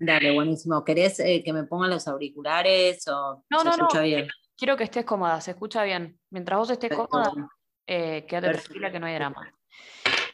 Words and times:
Dale, 0.00 0.32
buenísimo. 0.32 0.84
¿Querés 0.84 1.18
eh, 1.18 1.42
que 1.44 1.52
me 1.52 1.64
pongan 1.64 1.90
los 1.90 2.06
auriculares 2.06 3.06
o 3.08 3.44
no, 3.50 3.58
se 3.58 3.64
no, 3.64 3.70
escucha 3.72 3.98
no. 3.98 4.04
bien? 4.04 4.28
Quiero 4.56 4.76
que 4.76 4.84
estés 4.84 5.04
cómoda, 5.04 5.40
se 5.40 5.50
escucha 5.50 5.82
bien. 5.82 6.20
Mientras 6.30 6.56
vos 6.56 6.70
estés 6.70 6.88
Perfecto. 6.88 7.10
cómoda, 7.10 7.48
eh, 7.86 8.24
quédate 8.28 8.46
Perfecto. 8.46 8.68
tranquila 8.68 8.92
que 8.92 9.00
no 9.00 9.06
hay 9.06 9.14
drama. 9.14 9.52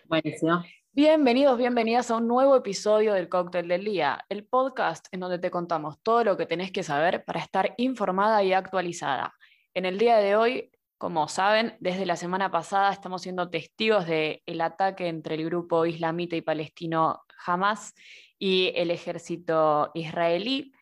Buenísimo. 0.06 0.62
Bienvenidos, 0.92 1.56
bienvenidas 1.56 2.10
a 2.10 2.16
un 2.16 2.28
nuevo 2.28 2.54
episodio 2.54 3.14
del 3.14 3.30
Cóctel 3.30 3.66
del 3.66 3.84
Día, 3.84 4.24
el 4.28 4.44
podcast 4.44 5.06
en 5.12 5.20
donde 5.20 5.38
te 5.38 5.50
contamos 5.50 5.98
todo 6.02 6.24
lo 6.24 6.36
que 6.36 6.46
tenés 6.46 6.70
que 6.70 6.82
saber 6.82 7.24
para 7.24 7.40
estar 7.40 7.74
informada 7.78 8.42
y 8.44 8.52
actualizada. 8.52 9.34
En 9.72 9.86
el 9.86 9.98
día 9.98 10.18
de 10.18 10.36
hoy, 10.36 10.70
como 10.98 11.26
saben, 11.26 11.76
desde 11.80 12.06
la 12.06 12.16
semana 12.16 12.50
pasada 12.50 12.92
estamos 12.92 13.22
siendo 13.22 13.48
testigos 13.48 14.06
del 14.06 14.60
ataque 14.60 15.08
entre 15.08 15.36
el 15.36 15.46
grupo 15.46 15.86
islamita 15.86 16.36
y 16.36 16.42
palestino 16.42 17.24
Hamas 17.46 17.94
y 18.38 18.72
el 18.74 18.90
ejército 18.90 19.90
israelí. 19.94 20.72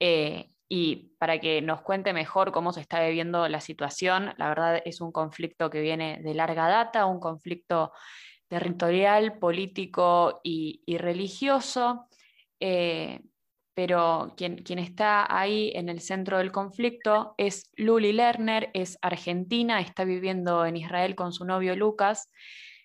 Eh, 0.00 0.50
y 0.68 1.14
para 1.18 1.38
que 1.40 1.62
nos 1.62 1.82
cuente 1.82 2.12
mejor 2.12 2.50
cómo 2.50 2.72
se 2.72 2.80
está 2.80 3.04
viviendo 3.04 3.46
la 3.48 3.60
situación, 3.60 4.34
la 4.38 4.48
verdad 4.48 4.82
es 4.84 5.00
un 5.00 5.12
conflicto 5.12 5.70
que 5.70 5.80
viene 5.80 6.20
de 6.22 6.34
larga 6.34 6.68
data, 6.68 7.06
un 7.06 7.20
conflicto 7.20 7.92
territorial, 8.48 9.38
político 9.38 10.40
y, 10.42 10.82
religioso, 10.98 12.08
eh, 12.60 13.20
pero 13.74 14.34
quien, 14.36 14.56
quien, 14.62 14.78
está 14.78 15.26
ahí 15.28 15.72
en 15.74 15.88
el 15.88 16.00
centro 16.00 16.38
del 16.38 16.52
conflicto 16.52 17.34
es 17.36 17.70
Luli 17.76 18.12
Lerner, 18.12 18.70
es 18.74 18.98
argentina, 19.02 19.80
está 19.80 20.04
viviendo 20.04 20.64
en 20.64 20.76
Israel 20.76 21.14
con 21.14 21.32
su 21.32 21.44
novio 21.44 21.74
Lucas, 21.74 22.30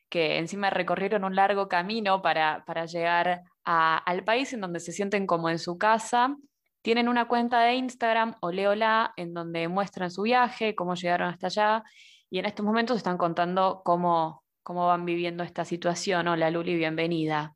que 0.09 0.37
encima 0.37 0.69
recorrieron 0.69 1.23
un 1.23 1.35
largo 1.35 1.69
camino 1.69 2.21
para, 2.21 2.63
para 2.65 2.85
llegar 2.85 3.43
al 3.65 4.23
país 4.23 4.53
en 4.53 4.61
donde 4.61 4.79
se 4.79 4.91
sienten 4.91 5.27
como 5.27 5.49
en 5.49 5.59
su 5.59 5.77
casa. 5.77 6.35
Tienen 6.81 7.09
una 7.09 7.27
cuenta 7.27 7.61
de 7.61 7.75
Instagram, 7.75 8.35
Oleola, 8.41 9.13
en 9.17 9.33
donde 9.33 9.67
muestran 9.67 10.11
su 10.11 10.23
viaje, 10.23 10.75
cómo 10.75 10.95
llegaron 10.95 11.29
hasta 11.29 11.47
allá, 11.47 11.83
y 12.29 12.39
en 12.39 12.45
estos 12.45 12.65
momentos 12.65 12.97
están 12.97 13.17
contando 13.17 13.81
cómo, 13.83 14.43
cómo 14.63 14.87
van 14.87 15.05
viviendo 15.05 15.43
esta 15.43 15.65
situación. 15.65 16.27
Hola 16.27 16.49
Luli, 16.49 16.75
bienvenida. 16.75 17.55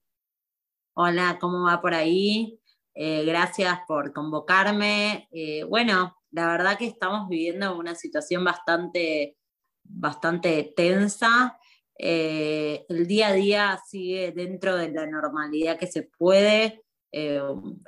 Hola, 0.95 1.37
¿cómo 1.39 1.65
va 1.65 1.81
por 1.81 1.93
ahí? 1.93 2.59
Eh, 2.95 3.23
gracias 3.25 3.79
por 3.87 4.13
convocarme. 4.13 5.27
Eh, 5.31 5.63
bueno, 5.63 6.15
la 6.31 6.47
verdad 6.47 6.77
que 6.77 6.85
estamos 6.85 7.29
viviendo 7.29 7.77
una 7.77 7.95
situación 7.95 8.43
bastante, 8.43 9.37
bastante 9.83 10.73
tensa. 10.75 11.57
Eh, 11.97 12.85
el 12.89 13.07
día 13.07 13.27
a 13.27 13.33
día 13.33 13.79
sigue 13.87 14.31
dentro 14.31 14.75
de 14.75 14.91
la 14.91 15.05
normalidad 15.07 15.77
que 15.77 15.87
se 15.87 16.03
puede. 16.03 16.81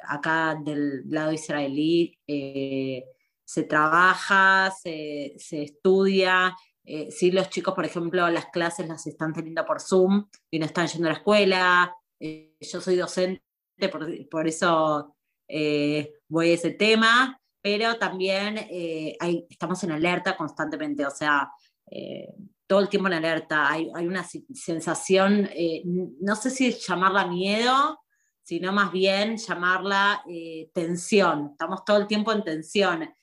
acá 0.08 0.60
del 0.64 1.10
lado 1.10 1.32
israelí 1.32 2.18
se 2.28 3.64
trabaja, 3.64 4.72
se, 4.72 5.34
se 5.38 5.64
estudia, 5.64 6.56
eh, 6.86 7.12
sí, 7.12 7.32
los 7.32 7.50
chicos, 7.50 7.74
por 7.74 7.86
ejemplo, 7.86 8.30
las 8.30 8.46
clases 8.48 8.88
las 8.88 9.08
están 9.08 9.34
teniendo 9.34 9.66
por 9.66 9.82
Zoom 9.82 10.28
y 10.52 10.60
no 10.60 10.66
están 10.66 10.88
yendo 10.88 11.08
a 11.08 11.12
la 11.12 11.18
escuela. 11.18 11.96
Eh, 12.20 12.56
yo 12.62 12.80
soy 12.80 12.96
docente, 12.96 13.42
por, 13.92 14.30
por 14.30 14.48
eso 14.48 15.16
eh, 15.48 16.14
voy 16.28 16.52
a 16.52 16.54
ese 16.54 16.72
tema, 16.72 17.42
pero 17.62 17.96
también 17.96 18.58
estamos 19.50 19.84
en 19.84 19.92
alerta 19.92 20.38
constantemente, 20.38 21.04
o 21.04 21.10
sea, 21.10 21.50
todo 22.68 22.80
el 22.80 22.90
tiempo 22.90 23.08
en 23.08 23.14
alerta. 23.14 23.72
Hay, 23.72 23.90
una 24.08 24.26
sensación, 24.54 25.50
no 26.20 26.36
sé 26.36 26.50
si 26.50 26.72
llamarla 26.72 27.28
miedo, 27.28 28.00
sino 28.44 28.72
más 28.72 28.92
bien 28.92 29.38
llamarla 29.38 30.24
tensión. 30.74 31.50
Estamos 31.52 31.86
todo 31.86 31.98
el 31.98 32.08
tiempo 32.08 32.32
en 32.32 32.44
tensión. 32.44 33.14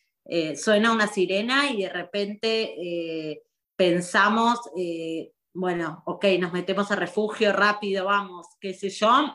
suena 0.56 0.92
una 0.92 1.06
sirena 1.06 1.70
y 1.70 1.82
de 1.82 1.88
repente 1.88 3.42
pensamos, 3.82 4.60
eh, 4.76 5.32
bueno, 5.52 6.04
ok, 6.06 6.24
nos 6.38 6.52
metemos 6.52 6.90
a 6.92 6.96
refugio 6.96 7.52
rápido, 7.52 8.04
vamos, 8.04 8.46
qué 8.60 8.74
sé 8.74 8.90
yo, 8.90 9.34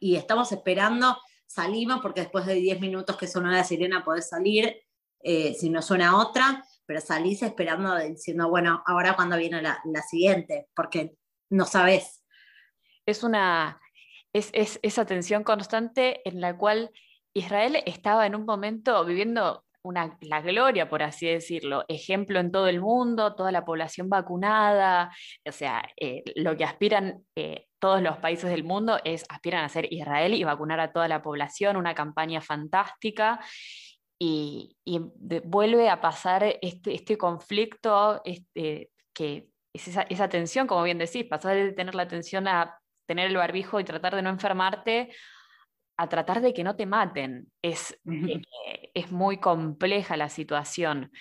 y 0.00 0.16
estamos 0.16 0.52
esperando, 0.52 1.16
salimos 1.46 2.00
porque 2.02 2.20
después 2.20 2.44
de 2.44 2.56
10 2.56 2.80
minutos 2.80 3.16
que 3.16 3.26
suena 3.26 3.50
la 3.50 3.64
sirena 3.64 4.04
podés 4.04 4.28
salir, 4.28 4.76
eh, 5.20 5.54
si 5.54 5.70
no 5.70 5.80
suena 5.80 6.18
otra, 6.18 6.62
pero 6.86 7.00
salís 7.00 7.42
esperando 7.42 7.96
diciendo, 7.96 8.48
bueno, 8.48 8.82
ahora 8.86 9.14
cuando 9.14 9.36
viene 9.36 9.62
la, 9.62 9.80
siguiente, 10.08 10.68
porque 10.74 11.14
no 11.50 11.64
sabes. 11.64 12.24
Es 13.06 13.22
una, 13.22 13.80
es, 14.32 14.50
es 14.52 14.78
esa 14.82 15.04
tensión 15.04 15.44
constante 15.44 16.26
en 16.28 16.40
la 16.40 16.56
cual 16.56 16.90
Israel 17.34 17.82
estaba 17.86 18.26
en 18.26 18.34
un 18.34 18.44
momento 18.44 19.04
viviendo 19.04 19.64
una, 19.84 20.16
la 20.22 20.40
gloria, 20.40 20.88
por 20.88 21.02
así 21.02 21.26
decirlo, 21.26 21.84
ejemplo 21.88 22.40
en 22.40 22.50
todo 22.50 22.68
el 22.68 22.80
mundo, 22.80 23.34
toda 23.34 23.52
la 23.52 23.66
población 23.66 24.08
vacunada, 24.08 25.14
o 25.46 25.52
sea, 25.52 25.86
eh, 26.00 26.22
lo 26.36 26.56
que 26.56 26.64
aspiran 26.64 27.22
eh, 27.36 27.66
todos 27.78 28.00
los 28.00 28.16
países 28.16 28.48
del 28.48 28.64
mundo 28.64 28.98
es, 29.04 29.26
aspiran 29.28 29.62
a 29.62 29.68
ser 29.68 29.92
Israel 29.92 30.32
y 30.32 30.42
vacunar 30.42 30.80
a 30.80 30.90
toda 30.90 31.06
la 31.06 31.22
población, 31.22 31.76
una 31.76 31.94
campaña 31.94 32.40
fantástica. 32.40 33.40
Y, 34.26 34.78
y 34.86 35.00
de, 35.16 35.40
vuelve 35.40 35.90
a 35.90 36.00
pasar 36.00 36.44
este, 36.62 36.94
este 36.94 37.18
conflicto, 37.18 38.22
este, 38.24 38.90
que 39.12 39.50
es 39.74 39.88
esa, 39.88 40.02
esa 40.02 40.30
tensión, 40.30 40.66
como 40.66 40.82
bien 40.82 40.96
decís, 40.96 41.26
pasar 41.26 41.56
de 41.56 41.72
tener 41.72 41.94
la 41.94 42.08
tensión 42.08 42.48
a 42.48 42.80
tener 43.06 43.26
el 43.26 43.36
barbijo 43.36 43.80
y 43.80 43.84
tratar 43.84 44.14
de 44.14 44.22
no 44.22 44.30
enfermarte 44.30 45.10
a 45.98 46.08
tratar 46.08 46.40
de 46.40 46.54
que 46.54 46.64
no 46.64 46.74
te 46.74 46.86
maten. 46.86 47.52
Es, 47.62 48.00
eh, 48.10 48.90
es 48.94 49.12
muy 49.12 49.38
compleja 49.38 50.16
la 50.16 50.28
situación. 50.28 51.12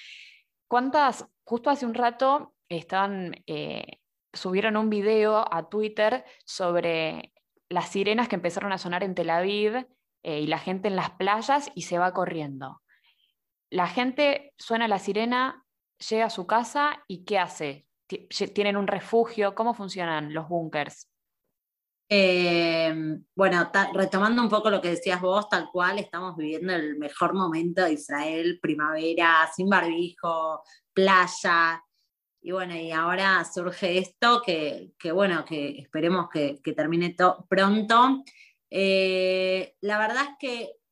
¿Cuántas, 0.70 1.28
justo 1.44 1.70
hace 1.70 1.86
un 1.86 1.94
rato, 1.94 2.56
estaban, 2.70 3.36
eh, 3.48 4.00
subieron 4.32 4.78
un 4.78 4.90
video 4.90 5.46
a 5.54 5.68
Twitter 5.70 6.24
sobre 6.46 7.34
las 7.70 7.90
sirenas 7.90 8.30
que 8.30 8.36
empezaron 8.36 8.72
a 8.72 8.78
sonar 8.78 9.04
en 9.04 9.14
Tel 9.14 9.30
Aviv 9.30 9.86
eh, 10.24 10.40
y 10.40 10.48
la 10.48 10.58
gente 10.58 10.88
en 10.88 10.96
las 10.96 11.12
playas 11.12 11.70
y 11.76 11.82
se 11.82 12.00
va 12.00 12.14
corriendo. 12.14 12.83
La 13.74 13.88
gente 13.88 14.54
suena 14.60 14.88
la 14.88 15.00
sirena, 15.00 15.66
llega 16.08 16.26
a 16.26 16.30
su 16.30 16.46
casa 16.46 17.04
y 17.08 17.26
¿qué 17.26 17.40
hace? 17.40 17.88
¿Tienen 18.54 18.78
un 18.78 18.86
refugio? 18.86 19.56
¿Cómo 19.56 19.74
funcionan 19.74 20.32
los 20.32 20.48
búnkers? 20.48 21.10
Eh, 22.08 22.94
bueno, 23.34 23.72
retomando 23.96 24.44
un 24.44 24.50
poco 24.50 24.70
lo 24.70 24.80
que 24.80 24.92
decías 24.92 25.20
vos, 25.20 25.50
tal 25.50 25.72
cual 25.72 25.98
estamos 25.98 26.38
viviendo 26.38 26.72
el 26.72 27.00
mejor 27.00 27.34
momento 27.34 27.84
de 27.84 27.94
Israel, 27.94 28.60
primavera, 28.62 29.50
sin 29.56 29.68
barbijo, 29.68 30.62
playa. 30.94 31.84
Y 32.44 32.52
bueno, 32.52 32.76
y 32.76 32.92
ahora 32.92 33.44
surge 33.44 33.98
esto 33.98 34.44
que, 34.46 34.92
que 35.00 35.12
bueno, 35.12 35.44
que 35.46 35.80
esperemos 35.80 36.30
que, 36.30 36.62
que 36.64 36.74
termine 36.74 37.16
pronto. 37.50 38.24
Eh, 38.70 39.74
la 39.82 39.98
verdad 39.98 40.26
es 40.30 40.36
que 40.40 40.83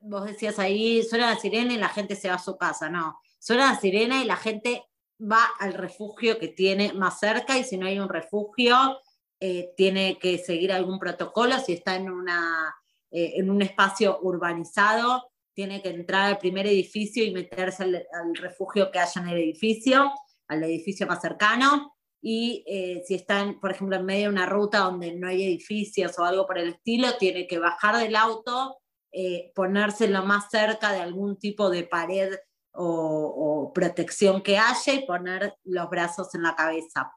vos 0.00 0.24
decías 0.24 0.58
ahí, 0.58 1.02
suena 1.02 1.34
la 1.34 1.40
sirena 1.40 1.74
y 1.74 1.78
la 1.78 1.88
gente 1.88 2.16
se 2.16 2.28
va 2.28 2.34
a 2.34 2.38
su 2.38 2.56
casa, 2.56 2.88
no. 2.88 3.18
Suena 3.38 3.72
la 3.72 3.80
sirena 3.80 4.22
y 4.22 4.26
la 4.26 4.36
gente 4.36 4.84
va 5.20 5.44
al 5.58 5.74
refugio 5.74 6.38
que 6.38 6.48
tiene 6.48 6.92
más 6.92 7.18
cerca 7.18 7.58
y 7.58 7.64
si 7.64 7.76
no 7.76 7.86
hay 7.86 7.98
un 7.98 8.08
refugio, 8.08 8.98
eh, 9.38 9.72
tiene 9.76 10.18
que 10.18 10.38
seguir 10.38 10.72
algún 10.72 10.98
protocolo, 10.98 11.58
si 11.58 11.74
está 11.74 11.96
en, 11.96 12.10
una, 12.10 12.74
eh, 13.10 13.34
en 13.36 13.50
un 13.50 13.62
espacio 13.62 14.18
urbanizado, 14.22 15.30
tiene 15.54 15.82
que 15.82 15.90
entrar 15.90 16.26
al 16.26 16.38
primer 16.38 16.66
edificio 16.66 17.24
y 17.24 17.32
meterse 17.32 17.82
al, 17.82 17.94
al, 17.94 18.34
refugio 18.36 18.90
que 18.90 18.98
haya 18.98 19.20
en 19.20 19.28
el 19.28 19.38
edificio, 19.38 20.12
al 20.48 20.62
edificio 20.64 21.06
más 21.06 21.20
cercano. 21.20 21.94
Y 22.22 22.64
eh, 22.66 23.02
si 23.06 23.14
está, 23.14 23.40
en, 23.40 23.58
por 23.60 23.70
ejemplo, 23.70 23.96
en 23.96 24.04
medio 24.04 24.24
de 24.24 24.34
una 24.34 24.46
ruta 24.46 24.80
donde 24.80 25.14
no 25.14 25.28
hay 25.28 25.42
edificios 25.44 26.18
o 26.18 26.24
algo 26.24 26.46
por 26.46 26.58
el 26.58 26.68
estilo, 26.70 27.16
tiene 27.18 27.46
que 27.46 27.58
bajar 27.58 27.96
del 27.96 28.16
auto, 28.16 28.78
eh, 29.12 29.52
ponerse 29.54 30.08
lo 30.08 30.24
más 30.24 30.50
cerca 30.50 30.92
de 30.92 31.00
algún 31.00 31.38
tipo 31.38 31.70
de 31.70 31.84
pared 31.84 32.34
o, 32.72 32.84
o, 32.86 33.72
protección 33.72 34.42
que 34.42 34.58
haya 34.58 34.94
y 34.94 35.06
poner 35.06 35.54
los 35.64 35.90
brazos 35.90 36.34
en 36.34 36.42
la 36.42 36.54
cabeza. 36.54 37.12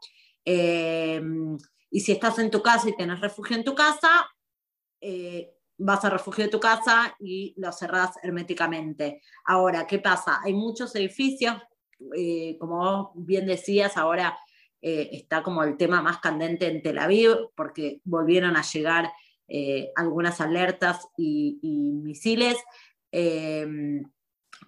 Eh, 0.45 1.21
y 1.91 1.99
si 1.99 2.11
estás 2.11 2.39
en 2.39 2.49
tu 2.49 2.63
casa 2.63 2.89
y 2.89 2.95
tenés 2.95 3.21
refugio 3.21 3.55
en 3.55 3.63
tu 3.63 3.75
casa, 3.75 4.27
eh, 4.99 5.53
vas 5.77 6.03
al 6.05 6.11
refugio 6.11 6.45
de 6.45 6.49
tu 6.49 6.59
casa 6.59 7.15
y 7.19 7.53
lo 7.57 7.71
cerrás 7.71 8.15
herméticamente. 8.23 9.21
Ahora, 9.45 9.85
¿qué 9.85 9.99
pasa? 9.99 10.39
Hay 10.43 10.53
muchos 10.53 10.95
edificios, 10.95 11.55
eh, 12.17 12.57
como 12.59 13.11
bien 13.15 13.45
decías, 13.45 13.95
ahora 13.95 14.37
eh, 14.81 15.09
está 15.11 15.43
como 15.43 15.63
el 15.63 15.77
tema 15.77 16.01
más 16.01 16.19
candente 16.19 16.67
en 16.67 16.81
Tel 16.81 16.97
Aviv, 16.97 17.51
porque 17.55 18.01
volvieron 18.05 18.55
a 18.57 18.63
llegar 18.63 19.11
eh, 19.47 19.91
algunas 19.95 20.41
alertas 20.41 21.07
y, 21.17 21.59
y 21.61 21.91
misiles. 22.03 22.57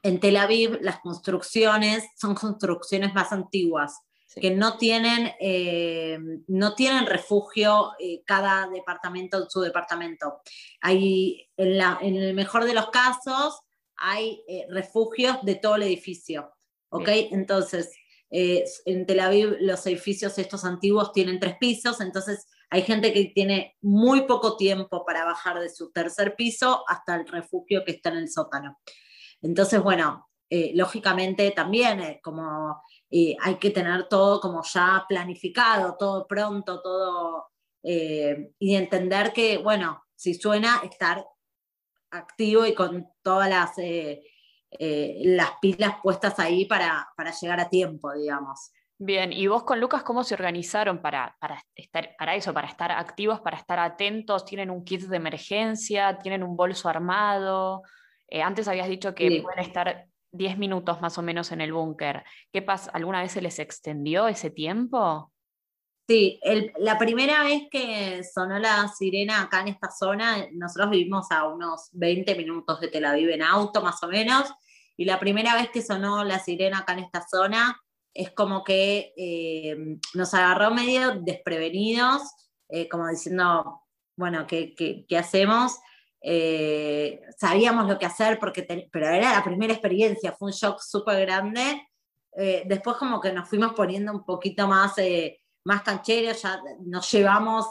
en 0.04 0.19
Tel 0.19 0.38
Aviv 0.38 0.77
las 0.81 1.00
construcciones 1.00 2.04
son 2.16 2.36
construcciones 2.36 3.13
más 3.13 3.31
antiguas. 3.31 4.00
que 4.36 4.51
no 4.51 4.77
tienen, 4.77 5.31
eh, 5.39 6.19
no 6.48 6.75
tienen 6.75 7.06
refugio 7.06 7.94
eh, 8.00 8.22
cada 8.25 8.68
departamento 8.68 9.42
en 9.42 9.50
su 9.50 9.62
departamento. 9.62 10.42
Hay, 10.81 11.50
en, 11.56 11.81
en, 12.01 12.16
el 12.18 12.33
mejor 12.33 12.66
de 12.66 12.74
los 12.74 12.89
casos, 12.89 13.62
hay 13.95 14.44
eh, 14.50 14.66
refugios 14.69 15.38
de 15.44 15.56
todo 15.56 15.75
el 15.75 15.83
edificio. 15.83 16.51
¿Ok? 16.89 17.07
Entonces, 17.31 17.92
en 18.30 19.06
Tel 19.06 19.22
Aviv 19.22 19.57
los 19.62 19.86
edificios 19.88 20.38
estos 20.38 20.66
antiguos 20.66 21.13
tienen 21.13 21.39
tres 21.39 21.56
pisos, 21.57 22.01
entonces 22.01 22.48
hay 22.69 22.81
gente 22.81 23.13
que 23.13 23.25
tiene 23.33 23.75
muy 23.81 24.21
poco 24.21 24.57
tiempo 24.57 25.06
para 25.06 25.25
bajar 25.25 25.59
de 25.59 25.69
su 25.69 25.91
tercer 25.91 26.35
piso 26.35 26.83
hasta 26.88 27.15
el 27.15 27.27
refugio 27.27 27.83
que 27.85 27.91
está 27.91 28.09
en 28.09 28.17
el 28.17 28.29
sótano. 28.29 28.79
Entonces, 29.41 29.81
bueno, 29.81 30.29
lógicamente 30.73 31.51
también 31.51 32.19
como 32.23 32.81
hay 33.41 33.56
que 33.56 33.71
tener 33.71 34.07
todo 34.07 34.39
como 34.39 34.63
ya 34.63 35.06
planificado, 35.07 35.95
todo 35.97 36.25
pronto, 36.27 36.81
todo, 36.81 37.47
eh, 37.88 38.51
y 38.57 38.75
entender 38.75 39.31
que, 39.31 39.59
bueno, 39.59 40.03
si 40.15 40.33
suena, 40.33 40.81
estar 40.83 41.23
activo 42.09 42.65
y 42.65 42.73
con 42.73 43.07
todas 43.21 43.47
las, 43.47 43.77
eh, 43.77 44.23
eh, 44.71 45.21
las 45.23 45.51
pilas 45.62 45.97
puestas 46.01 46.39
ahí 46.39 46.65
para, 46.65 47.07
para, 47.15 47.31
llegar 47.31 47.59
a 47.59 47.69
tiempo, 47.69 48.12
digamos. 48.13 48.71
Bien, 48.97 49.33
y 49.33 49.47
vos 49.47 49.63
con 49.63 49.81
Lucas, 49.81 50.03
¿cómo 50.03 50.24
se 50.24 50.36
organizaron 50.36 51.01
para, 51.01 51.36
para, 51.39 51.62
estar, 51.75 52.15
para 52.18 52.36
eso, 52.36 52.53
para 52.53 52.68
estar 52.68 52.92
activos, 52.92 53.42
para 53.42 53.57
estar 53.57 53.77
atentos? 53.77 54.45
¿Tienen 54.45 54.69
un 54.69 54.86
kit 54.86 55.01
de 55.01 55.18
emergencia? 55.18 56.18
¿Tienen 56.19 56.44
un 56.44 56.56
bolso 56.56 56.89
armado? 56.89 57.83
antes 58.44 58.68
habías 58.68 58.89
dicho 58.89 59.13
que 59.13 59.42
pueden 59.42 59.59
estar 59.59 60.07
10 60.31 60.57
minutos 60.57 61.00
más 61.01 61.18
o 61.18 61.21
menos 61.21 61.51
en 61.51 61.62
el 61.62 61.74
búnker. 61.74 62.24
¿Qué 62.51 62.62
pasa? 62.62 62.92
¿Alguna 62.92 63.21
vez 63.21 63.31
se 63.31 63.42
les 63.42 63.59
extendió 63.59 64.27
ese 64.27 64.50
tiempo? 64.50 65.31
Sí, 66.07 66.39
la 66.77 67.00
primera 67.00 67.44
vez 67.44 67.63
que 67.71 68.24
sonó 68.24 68.59
la 68.59 68.88
sirena 68.89 69.41
acá 69.41 69.62
en 69.62 69.69
esta 69.69 69.89
zona, 69.89 70.48
nosotros 70.51 70.91
vivimos 70.91 71.31
a 71.31 71.48
unos 71.48 71.89
20 71.94 72.36
minutos 72.36 72.80
de 72.80 72.89
Tel 72.89 73.06
Aviv 73.06 73.30
en 73.30 73.41
auto 73.41 73.81
más 73.81 74.01
o 74.03 74.07
menos, 74.07 74.53
y 74.98 75.06
la 75.06 75.19
primera 75.19 75.56
vez 75.56 75.69
que 75.71 75.81
sonó 75.81 76.24
la 76.24 76.39
sirena 76.39 76.80
acá 76.80 76.94
en 76.94 77.00
esta 77.00 77.25
zona 77.27 77.81
es 78.15 78.31
como 78.31 78.63
que 78.63 79.13
eh, 79.17 80.00
nos 80.13 80.33
agarró 80.33 80.73
medio 80.73 81.19
desprevenidos, 81.19 82.21
eh, 82.69 82.88
como 82.88 83.09
diciendo, 83.09 83.81
bueno, 84.15 84.47
¿qué, 84.47 84.73
qué 84.73 85.17
hacemos? 85.17 85.77
Eh, 86.21 87.21
sabíamos 87.38 87.88
lo 87.88 88.00
que 88.00 88.06
hacer, 88.06 88.39
porque 88.39 88.63
pero 88.89 89.09
era 89.09 89.33
la 89.33 89.44
primera 89.44 89.73
experiencia, 89.73 90.31
fue 90.31 90.47
un 90.47 90.53
shock 90.53 90.79
súper 90.79 91.25
grande. 91.25 91.88
Después 92.65 92.97
como 92.97 93.21
que 93.21 93.31
nos 93.31 93.47
fuimos 93.47 93.73
poniendo 93.73 94.12
un 94.12 94.25
poquito 94.25 94.67
más, 94.67 94.95
más 95.63 95.83
cancheros, 95.83 96.41
ya 96.41 96.59
nos 96.81 97.09
llevamos 97.09 97.65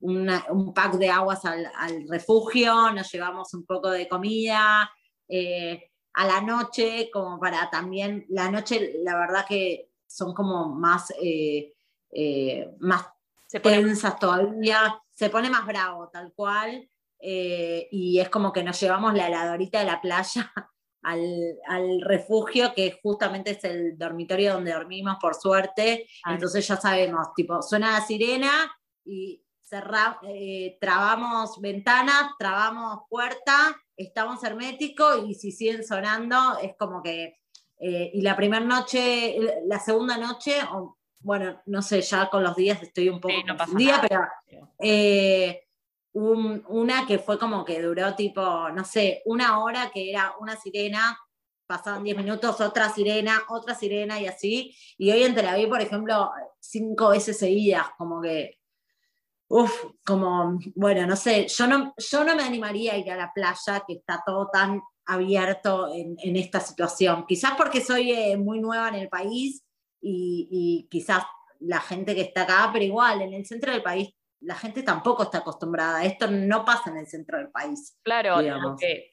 un 0.00 0.72
pack 0.74 0.94
de 0.94 1.10
aguas 1.10 1.44
al, 1.44 2.08
refugio, 2.08 2.90
nos 2.90 3.12
llevamos 3.12 3.54
un 3.54 3.64
poco 3.64 3.90
de 3.90 4.08
comida, 4.08 4.90
a 6.14 6.26
la 6.26 6.40
noche, 6.40 7.10
como 7.12 7.38
para 7.38 7.70
también, 7.70 8.26
la 8.28 8.50
noche 8.50 8.94
la 9.02 9.16
verdad 9.18 9.46
que 9.48 9.90
son 10.06 10.34
como 10.34 10.68
más, 10.68 11.12
más 12.80 13.06
tensas 13.50 14.18
todavía, 14.18 15.00
se 15.10 15.30
pone 15.30 15.50
más 15.50 15.66
bravo 15.66 16.08
tal 16.08 16.32
cual. 16.34 16.88
Eh, 17.24 17.88
y 17.92 18.18
es 18.18 18.28
como 18.28 18.52
que 18.52 18.64
nos 18.64 18.80
llevamos 18.80 19.14
la 19.14 19.28
heladorita 19.28 19.78
de 19.78 19.84
la 19.84 20.00
playa 20.00 20.52
al, 21.02 22.00
refugio, 22.00 22.74
que 22.74 22.98
justamente 23.00 23.52
es 23.52 23.64
el 23.64 23.96
dormitorio 23.96 24.54
donde 24.54 24.72
dormimos, 24.72 25.16
por 25.20 25.34
suerte. 25.34 26.08
Entonces 26.26 26.66
ya 26.66 26.76
sabemos, 26.76 27.32
tipo, 27.34 27.62
suena 27.62 27.92
la 27.92 28.04
sirena 28.04 28.50
y 29.04 29.44
eh, 30.24 30.76
trabamos 30.80 31.60
ventanas, 31.60 32.32
trabamos 32.38 33.04
puerta, 33.08 33.80
estamos 33.96 34.42
herméticos 34.44 35.24
y 35.28 35.34
si 35.34 35.52
siguen 35.52 35.84
sonando 35.84 36.58
es 36.62 36.74
como 36.78 37.02
que... 37.02 37.38
Eh, 37.84 38.12
y 38.14 38.22
la 38.22 38.36
primera 38.36 38.64
noche, 38.64 39.36
la 39.66 39.80
segunda 39.80 40.16
noche, 40.16 40.54
bueno, 41.20 41.60
no 41.66 41.82
sé, 41.82 42.00
ya 42.00 42.30
con 42.30 42.44
los 42.44 42.54
días 42.54 42.80
estoy 42.80 43.08
un 43.08 43.20
poco 43.20 43.34
sí, 43.76 43.90
pero 44.02 44.20
una 46.14 47.06
que 47.06 47.18
fue 47.18 47.38
como 47.38 47.64
que 47.64 47.82
duró 47.82 48.14
tipo, 48.14 48.68
no 48.70 48.84
sé, 48.84 49.22
una 49.24 49.62
hora 49.64 49.90
que 49.92 50.10
era 50.10 50.34
una 50.38 50.56
sirena, 50.56 51.18
pasaban 51.66 52.04
10 52.04 52.16
minutos, 52.18 52.60
otra 52.60 52.90
sirena, 52.90 53.42
otra 53.48 53.74
sirena 53.74 54.20
y 54.20 54.26
así. 54.26 54.76
Y 54.98 55.10
hoy 55.10 55.22
en 55.22 55.34
Tel 55.34 55.48
Aviv, 55.48 55.68
por 55.68 55.80
ejemplo, 55.80 56.30
cinco 56.60 57.08
veces 57.08 57.38
seguidas, 57.38 57.86
como 57.96 58.20
que, 58.20 58.60
uff, 59.52 59.84
como, 60.02 60.58
bueno, 60.74 61.06
no 61.06 61.14
sé, 61.14 61.46
yo 61.46 61.66
no, 61.66 61.92
yo 61.98 62.24
no 62.24 62.34
me 62.34 62.42
animaría 62.42 62.94
a 62.94 62.96
ir 62.96 63.10
a 63.10 63.16
la 63.16 63.32
playa 63.34 63.84
que 63.86 63.94
está 63.94 64.22
todo 64.24 64.48
tan 64.50 64.80
abierto 65.04 65.92
en, 65.92 66.36
esta 66.36 66.58
situación. 66.58 67.26
Quizás 67.28 67.52
porque 67.54 67.82
soy 67.82 68.12
eh, 68.12 68.36
muy 68.38 68.60
nueva 68.60 68.88
en 68.88 68.94
el 68.94 69.08
país 69.10 69.62
y, 70.00 70.48
y 70.50 70.88
quizás 70.88 71.24
la 71.60 71.80
gente 71.80 72.14
que 72.14 72.22
está 72.22 72.42
acá, 72.42 72.70
pero 72.72 72.84
igual, 72.84 73.20
en 73.20 73.34
el 73.34 73.44
centro 73.44 73.72
del 73.72 73.82
país 73.82 74.14
la 74.42 74.56
gente 74.56 74.82
tampoco 74.82 75.24
está 75.24 75.38
acostumbrada. 75.38 76.04
Esto 76.04 76.28
no 76.28 76.64
pasa 76.64 76.90
en 76.90 76.98
el 76.98 77.06
centro 77.06 77.38
del 77.38 77.50
país. 77.50 77.98
Claro, 78.02 78.42
lo 78.42 78.76
que, 78.76 79.10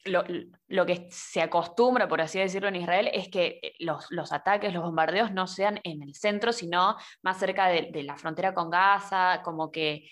lo, 0.68 0.86
que, 0.86 1.08
se 1.10 1.40
acostumbra, 1.40 2.08
por 2.08 2.20
así 2.20 2.38
decirlo, 2.38 2.68
en 2.68 2.76
Israel 2.76 3.08
es 3.12 3.28
que 3.28 3.60
eh, 3.62 3.74
los, 3.78 4.32
ataques, 4.32 4.72
los 4.74 4.82
bombardeos 4.82 5.32
no 5.32 5.46
sean 5.46 5.80
en 5.84 6.02
el 6.02 6.14
centro, 6.14 6.52
sino 6.52 6.96
más 7.22 7.38
cerca 7.38 7.68
de, 7.68 8.02
la 8.02 8.16
frontera 8.16 8.54
con 8.54 8.70
Gaza, 8.70 9.42
como 9.44 9.70
que 9.70 10.08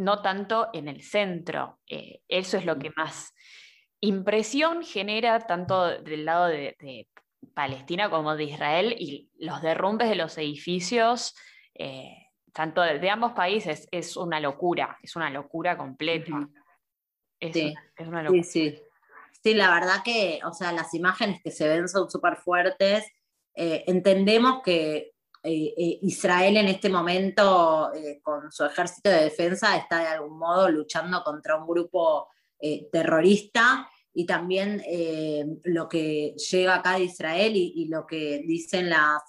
no 0.00 0.22
tanto 0.22 0.70
en 0.72 0.88
el 0.88 1.02
centro. 1.02 1.78
Eh, 1.86 2.22
eso 2.26 2.56
es 2.56 2.64
lo 2.64 2.78
que 2.78 2.90
más 2.96 3.34
impresión 4.00 4.82
genera 4.82 5.38
tanto 5.40 6.00
del 6.00 6.24
lado 6.24 6.46
de, 6.46 7.06
Palestina 7.54 8.10
como 8.10 8.36
de 8.36 8.44
Israel 8.44 8.94
y 8.98 9.30
los 9.38 9.62
derrumbes 9.62 10.08
de 10.08 10.14
los 10.14 10.36
edificios. 10.38 11.34
Eh, 11.74 12.16
tanto 12.52 12.80
de, 12.80 13.10
ambos 13.10 13.32
países, 13.32 13.88
es 13.90 14.16
una 14.16 14.40
locura, 14.40 14.98
es 15.02 15.16
una 15.16 15.30
locura 15.30 15.76
completa. 15.76 16.48
sí. 17.40 17.74
Sí, 18.30 18.42
sí. 18.42 18.78
sí, 19.42 19.54
la 19.54 19.70
verdad 19.72 20.02
que, 20.02 20.40
o 20.44 20.52
sea, 20.52 20.72
las 20.72 20.94
imágenes 20.94 21.42
que 21.42 21.50
se 21.50 21.68
ven 21.68 21.88
son 21.88 22.10
súper 22.10 22.36
fuertes. 22.36 23.04
Eh, 23.54 23.84
entendemos 23.86 24.62
que 24.62 25.12
eh, 25.42 25.74
eh, 25.76 25.98
Israel 26.02 26.56
en 26.56 26.68
este 26.68 26.88
momento, 26.88 27.90
con 28.22 28.50
su 28.52 28.64
ejército 28.64 29.10
de 29.10 29.24
defensa, 29.24 29.76
está 29.76 30.00
de 30.00 30.06
algún 30.06 30.38
modo 30.38 30.68
luchando 30.70 31.22
contra 31.22 31.56
un 31.56 31.66
grupo 31.66 32.28
terrorista. 32.92 33.88
Y 34.12 34.26
también 34.26 34.82
lo 35.64 35.88
que 35.88 36.34
llega 36.50 36.74
acá 36.74 36.98
de 36.98 37.04
Israel 37.04 37.52
y 37.54 37.86
lo 37.86 38.06
que 38.06 38.42
dicen 38.44 38.90
las 38.90 39.22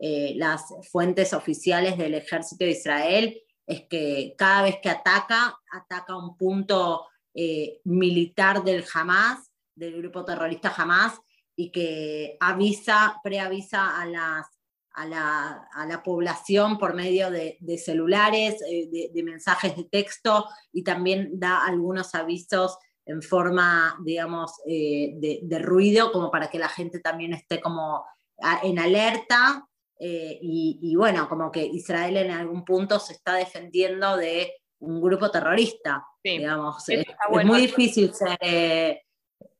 eh, 0.00 0.34
las 0.36 0.72
fuentes 0.92 1.32
oficiales 1.32 1.98
del 1.98 2.14
ejército 2.14 2.64
de 2.64 2.70
Israel 2.70 3.42
es 3.66 3.82
que 3.88 4.34
cada 4.38 4.62
vez 4.62 4.76
que 4.80 4.90
ataca, 4.90 5.58
ataca 5.72 6.16
un 6.16 6.36
punto 6.36 7.06
eh, 7.34 7.80
militar 7.84 8.62
del 8.62 8.84
Hamas, 8.94 9.50
del 9.74 9.98
grupo 9.98 10.24
terrorista 10.24 10.72
Hamas, 10.76 11.18
y 11.56 11.72
que 11.72 12.36
avisa, 12.38 13.20
preavisa 13.24 14.00
a, 14.00 14.06
las, 14.06 14.46
a, 14.98 15.06
la, 15.06 15.68
a 15.72 15.86
la 15.86 16.02
población 16.02 16.78
por 16.78 16.94
medio 16.94 17.30
de, 17.30 17.78
celulares, 17.78 18.60
eh, 18.68 18.88
de, 19.12 19.22
mensajes 19.22 19.76
de 19.76 19.84
texto, 19.84 20.46
y 20.72 20.82
también 20.82 21.30
da 21.38 21.64
algunos 21.64 22.14
avisos 22.14 22.76
en 23.06 23.22
forma, 23.22 23.96
digamos, 24.04 24.52
de, 24.66 25.40
de, 25.42 25.58
ruido, 25.58 26.12
como 26.12 26.30
para 26.30 26.50
que 26.50 26.58
la 26.58 26.68
gente 26.68 27.00
también 27.00 27.32
esté 27.32 27.60
como 27.60 28.04
en 28.62 28.78
alerta 28.78 29.68
eh, 30.00 30.38
y, 30.40 30.94
bueno, 30.96 31.28
como 31.28 31.50
que 31.50 31.64
Israel 31.64 32.18
en 32.18 32.30
algún 32.30 32.64
punto 32.64 33.00
se 33.00 33.14
está 33.14 33.34
defendiendo 33.34 34.16
de 34.16 34.52
un 34.80 35.00
grupo 35.00 35.30
terrorista, 35.30 36.04
digamos. 36.22 36.88
Es, 36.88 37.04
muy 37.44 37.62
difícil 37.62 38.14
ser... 38.14 38.38
Eh, 38.40 39.02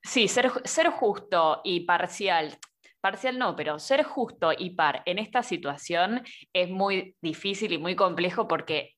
sí, 0.03 0.29
ser, 0.29 0.53
ser 0.65 0.91
justo 0.91 1.61
y 1.65 1.81
parcial 1.81 2.57
parcial 3.01 3.39
no, 3.39 3.57
pero 3.57 3.79
ser 3.79 4.03
justo 4.05 4.53
y 4.57 4.71
par 4.71 5.03
en 5.07 5.19
esta 5.19 5.43
situación 5.43 6.23
es 6.53 6.69
muy 6.71 7.17
difícil 7.21 7.73
y 7.73 7.79
muy 7.79 7.95
complejo 7.95 8.49
porque 8.49 8.97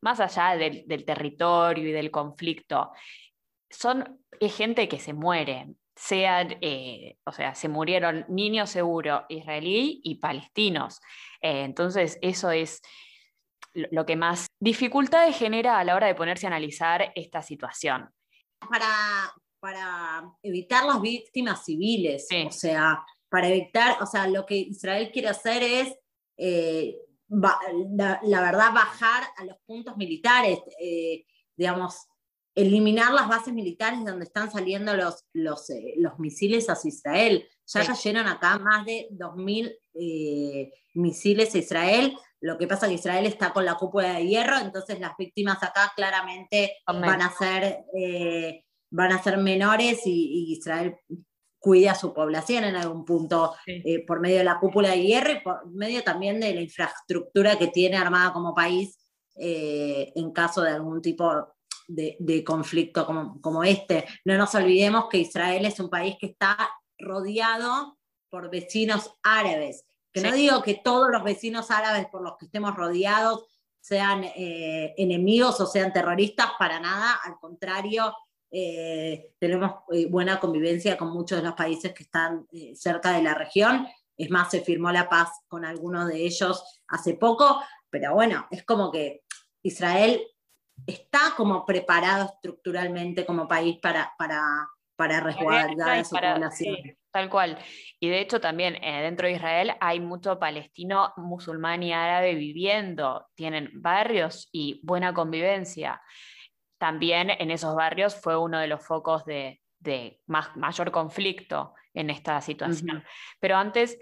más 0.00 0.20
allá 0.20 0.56
del, 0.56 0.84
del 0.86 1.04
territorio 1.04 1.88
y 1.88 1.92
del 1.92 2.10
conflicto, 2.10 2.92
son 3.70 4.20
es 4.40 4.56
gente 4.56 4.88
que 4.88 4.98
se 4.98 5.12
muere, 5.12 5.74
sean, 5.96 6.56
eh, 6.60 7.16
o 7.24 7.32
sea, 7.32 7.54
se 7.54 7.68
murieron 7.68 8.24
niños 8.28 8.70
seguro 8.70 9.24
israelí 9.28 10.00
y 10.02 10.16
palestinos. 10.16 11.00
Eh, 11.40 11.62
entonces, 11.62 12.18
eso 12.20 12.50
es 12.50 12.82
lo 13.72 14.06
que 14.06 14.16
más 14.16 14.46
dificultades 14.60 15.36
genera 15.36 15.78
a 15.78 15.84
la 15.84 15.94
hora 15.94 16.06
de 16.06 16.14
ponerse 16.14 16.46
a 16.46 16.50
analizar 16.50 17.12
esta 17.14 17.42
situación. 17.42 18.08
Para, 18.58 19.32
para 19.60 20.22
evitar 20.42 20.84
las 20.84 21.00
víctimas 21.00 21.64
civiles, 21.64 22.28
o 22.46 22.50
sea, 22.50 23.04
para 23.34 23.48
evitar, 23.48 24.00
o 24.00 24.06
sea, 24.06 24.28
lo 24.28 24.46
que 24.46 24.54
Israel 24.54 25.10
quiere 25.12 25.26
hacer 25.26 25.64
es 25.64 25.92
la, 27.28 28.40
verdad, 28.40 28.72
bajar 28.72 29.24
a 29.36 29.44
los 29.44 29.56
puntos 29.66 29.96
militares, 29.96 30.60
digamos, 31.56 32.06
eliminar 32.54 33.12
las 33.12 33.26
bases 33.26 33.52
militares 33.52 34.04
donde 34.04 34.26
están 34.26 34.52
saliendo 34.52 34.94
los, 34.94 35.24
los, 35.32 35.66
los 35.96 36.18
misiles 36.20 36.70
hacia 36.70 36.88
Israel. 36.88 37.48
Ya 37.66 37.84
cayeron 37.84 38.28
acá 38.28 38.56
más 38.60 38.86
de 38.86 39.08
2.000 39.10 40.70
misiles 40.94 41.56
a 41.56 41.58
Israel. 41.58 42.16
Lo 42.40 42.56
que 42.56 42.66
pasa 42.66 42.86
es 42.86 42.90
que 42.90 42.96
Israel 42.96 43.26
está 43.26 43.52
con 43.52 43.64
la 43.64 43.74
cúpula 43.74 44.12
de 44.12 44.26
hierro, 44.26 44.58
entonces 44.58 45.00
las 45.00 45.16
víctimas 45.16 45.62
acá 45.62 45.92
claramente 45.96 46.76
van 46.86 47.22
a 47.22 47.32
ser, 47.32 47.84
eh, 47.98 48.64
van 48.90 49.12
a 49.12 49.22
ser 49.22 49.38
menores 49.38 50.02
y, 50.04 50.52
Israel 50.52 50.94
cuida 51.64 51.92
a 51.92 51.94
su 51.94 52.12
población 52.12 52.64
en 52.64 52.76
algún 52.76 53.06
punto 53.06 53.54
eh, 53.66 54.04
por 54.04 54.20
medio 54.20 54.36
de 54.36 54.44
la 54.44 54.60
cúpula 54.60 54.90
de 54.90 55.02
hierro 55.02 55.32
y 55.32 55.40
por 55.40 55.66
medio 55.70 56.04
también 56.04 56.38
de 56.38 56.52
la 56.52 56.60
infraestructura 56.60 57.56
que 57.56 57.68
tiene 57.68 57.96
armada 57.96 58.34
como 58.34 58.54
país 58.54 58.98
eh, 59.36 60.12
en 60.14 60.30
caso 60.30 60.60
de 60.60 60.72
algún 60.72 61.00
tipo 61.00 61.54
de, 61.88 62.44
conflicto 62.44 63.06
como, 63.06 63.40
como 63.40 63.64
este. 63.64 64.04
No 64.26 64.36
nos 64.36 64.54
olvidemos 64.54 65.06
que 65.08 65.16
Israel 65.16 65.64
es 65.64 65.80
un 65.80 65.88
país 65.88 66.16
que 66.20 66.26
está 66.26 66.54
rodeado 66.98 67.96
por 68.28 68.50
vecinos 68.50 69.14
árabes. 69.22 69.86
Que 70.12 70.20
no 70.20 70.32
digo 70.32 70.62
que 70.62 70.74
todos 70.84 71.10
los 71.10 71.24
vecinos 71.24 71.70
árabes 71.70 72.08
por 72.12 72.20
los 72.20 72.36
que 72.36 72.44
estemos 72.44 72.76
rodeados 72.76 73.46
sean 73.80 74.22
eh, 74.22 74.92
enemigos 74.98 75.58
o 75.62 75.66
sean 75.66 75.94
terroristas, 75.94 76.50
para 76.58 76.78
nada, 76.78 77.20
al 77.24 77.38
contrario, 77.40 78.14
eh, 78.56 79.32
tenemos 79.40 79.82
eh, 79.92 80.06
buena 80.06 80.38
convivencia 80.38 80.96
con 80.96 81.10
muchos 81.10 81.38
de 81.38 81.44
los 81.44 81.54
países 81.54 81.92
que 81.92 82.04
están 82.04 82.46
cerca 82.74 83.10
de 83.10 83.22
la 83.22 83.34
región. 83.34 83.88
Es 84.16 84.30
más, 84.30 84.52
se 84.52 84.60
firmó 84.60 84.92
la 84.92 85.08
paz 85.08 85.30
con 85.48 85.64
algunos 85.64 86.06
de 86.06 86.24
ellos 86.24 86.62
hace 86.86 87.14
poco, 87.14 87.60
pero 87.90 88.14
bueno, 88.14 88.46
es 88.52 88.64
como 88.64 88.92
que 88.92 89.22
Israel 89.62 90.22
está 90.86 91.34
como 91.36 91.64
preparado 91.64 92.26
estructuralmente 92.26 93.24
como 93.24 93.48
país 93.48 93.78
para, 93.80 94.12
para, 94.18 94.40
para 94.96 95.20
resguardar 95.20 95.98
a 95.98 96.04
su 96.04 96.14
población. 96.14 96.76
Tal 97.10 97.30
cual. 97.30 97.58
Y 98.00 98.08
de 98.08 98.20
hecho 98.20 98.40
también 98.40 98.76
eh, 98.82 99.02
dentro 99.02 99.26
de 99.26 99.34
Israel 99.34 99.72
hay 99.80 100.00
mucho 100.00 100.38
palestino, 100.38 101.12
musulmán 101.16 101.82
y 101.82 101.92
árabe 101.92 102.34
viviendo, 102.34 103.26
tienen 103.34 103.70
barrios 103.74 104.48
y 104.52 104.80
buena 104.84 105.14
convivencia. 105.14 106.02
También 106.78 107.30
en 107.30 107.50
esos 107.50 107.74
barrios 107.74 108.14
fue 108.14 108.36
uno 108.36 108.58
de 108.58 108.66
los 108.66 108.84
focos 108.84 109.24
de, 109.24 109.60
más, 110.26 110.56
mayor 110.56 110.90
conflicto 110.90 111.74
en 111.92 112.10
esta 112.10 112.40
situación. 112.40 113.04
Pero 113.40 113.56
antes, 113.56 113.98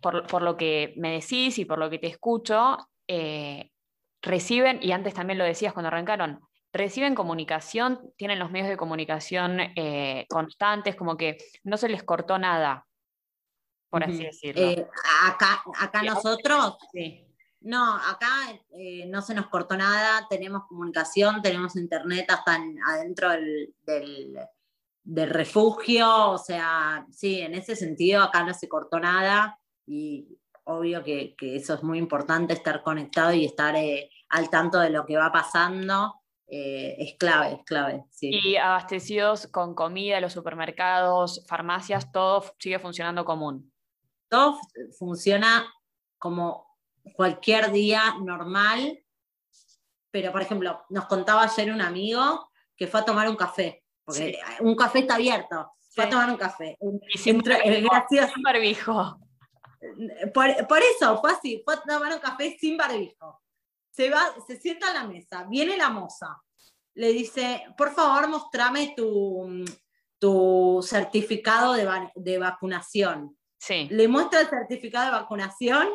por, 0.00 0.42
lo 0.42 0.56
que 0.56 0.94
me 0.96 1.12
decís 1.12 1.58
y 1.58 1.64
por 1.64 1.78
lo 1.78 1.90
que 1.90 1.98
te 1.98 2.08
escucho, 2.08 2.76
eh, 3.08 3.70
reciben, 4.20 4.78
y 4.82 4.92
antes 4.92 5.14
también 5.14 5.38
lo 5.38 5.44
decías 5.44 5.72
cuando 5.72 5.88
arrancaron, 5.88 6.40
reciben 6.72 7.14
comunicación, 7.14 8.12
tienen 8.16 8.38
los 8.38 8.50
medios 8.50 8.68
de 8.68 8.76
comunicación 8.76 9.60
eh, 9.76 10.26
constantes, 10.28 10.96
como 10.96 11.16
que 11.16 11.38
no 11.64 11.76
se 11.76 11.88
les 11.88 12.02
cortó 12.02 12.38
nada, 12.38 12.86
por 13.90 14.04
así 14.04 14.24
decirlo. 14.24 14.62
Eh, 14.62 14.86
acá 15.22 15.62
acá 15.78 16.02
nosotros, 16.02 16.78
no, 17.64 17.96
acá 17.96 18.28
eh, 18.70 19.06
no 19.06 19.22
se 19.22 19.34
nos 19.34 19.48
cortó 19.48 19.76
nada, 19.76 20.26
tenemos 20.28 20.64
comunicación, 20.66 21.42
tenemos 21.42 21.76
internet 21.76 22.26
hasta 22.30 22.58
adentro 22.88 23.30
del, 23.30 23.74
del, 25.04 25.30
refugio, 25.30 26.30
o 26.30 26.38
sea, 26.38 27.06
sí, 27.10 27.40
en 27.40 27.54
ese 27.54 27.76
sentido 27.76 28.22
acá 28.22 28.44
no 28.44 28.54
se 28.54 28.68
cortó 28.68 29.00
nada 29.00 29.58
y 29.86 30.38
obvio 30.64 31.02
que, 31.02 31.34
que 31.36 31.56
eso 31.56 31.74
es 31.74 31.82
muy 31.82 31.98
importante, 31.98 32.54
estar 32.54 32.82
conectado 32.82 33.32
y 33.32 33.44
estar 33.44 33.74
al 34.28 34.50
tanto 34.50 34.78
de 34.78 34.90
lo 34.90 35.04
que 35.06 35.16
va 35.16 35.30
pasando. 35.32 36.22
Eh, 36.54 36.96
es 36.98 37.16
clave, 37.18 37.54
es 37.54 37.64
clave. 37.64 38.04
Y 38.20 38.56
abastecidos 38.56 39.46
con 39.46 39.74
comida, 39.74 40.20
los 40.20 40.34
supermercados, 40.34 41.42
farmacias, 41.46 42.12
todo 42.12 42.44
sigue 42.58 42.78
funcionando 42.78 43.24
común. 43.24 43.72
Todo 44.28 44.58
funciona 44.98 45.64
como 46.18 46.71
cualquier 47.14 47.72
día 47.72 48.16
normal, 48.20 49.02
pero 50.10 50.32
por 50.32 50.42
ejemplo, 50.42 50.84
nos 50.90 51.06
contaba 51.06 51.44
ayer 51.44 51.72
un 51.72 51.80
amigo 51.80 52.50
que 52.76 52.86
fue 52.86 53.00
a 53.00 53.04
tomar 53.04 53.28
un 53.28 53.36
café, 53.36 53.84
porque 54.04 54.38
un 54.60 54.74
café 54.76 55.00
está 55.00 55.14
abierto, 55.14 55.72
fue 55.94 56.04
a 56.04 56.08
tomar 56.10 56.30
un 56.30 56.36
café. 56.36 56.76
Y 57.12 57.18
sin 57.18 57.42
barbijo. 58.42 59.18
Por, 60.32 60.66
por, 60.68 60.78
eso, 60.78 61.20
fue 61.20 61.32
así, 61.32 61.62
fue 61.64 61.74
a 61.74 61.82
tomar 61.82 62.12
un 62.12 62.20
café 62.20 62.56
sin 62.58 62.76
barbijo 62.76 63.42
se 63.92 64.10
va, 64.10 64.34
se 64.46 64.58
sienta 64.58 64.90
a 64.90 64.94
la 64.94 65.04
mesa, 65.04 65.44
viene 65.48 65.76
la 65.76 65.90
moza, 65.90 66.42
le 66.94 67.12
dice, 67.12 67.62
por 67.76 67.92
favor, 67.92 68.28
mostrame 68.28 68.94
tu, 68.96 69.64
tu 70.18 70.80
certificado 70.82 71.74
de, 71.74 72.38
vacunación. 72.38 73.36
Sí. 73.58 73.86
Le 73.90 74.08
muestra 74.08 74.40
el 74.40 74.48
certificado 74.48 75.06
de 75.06 75.20
vacunación 75.20 75.88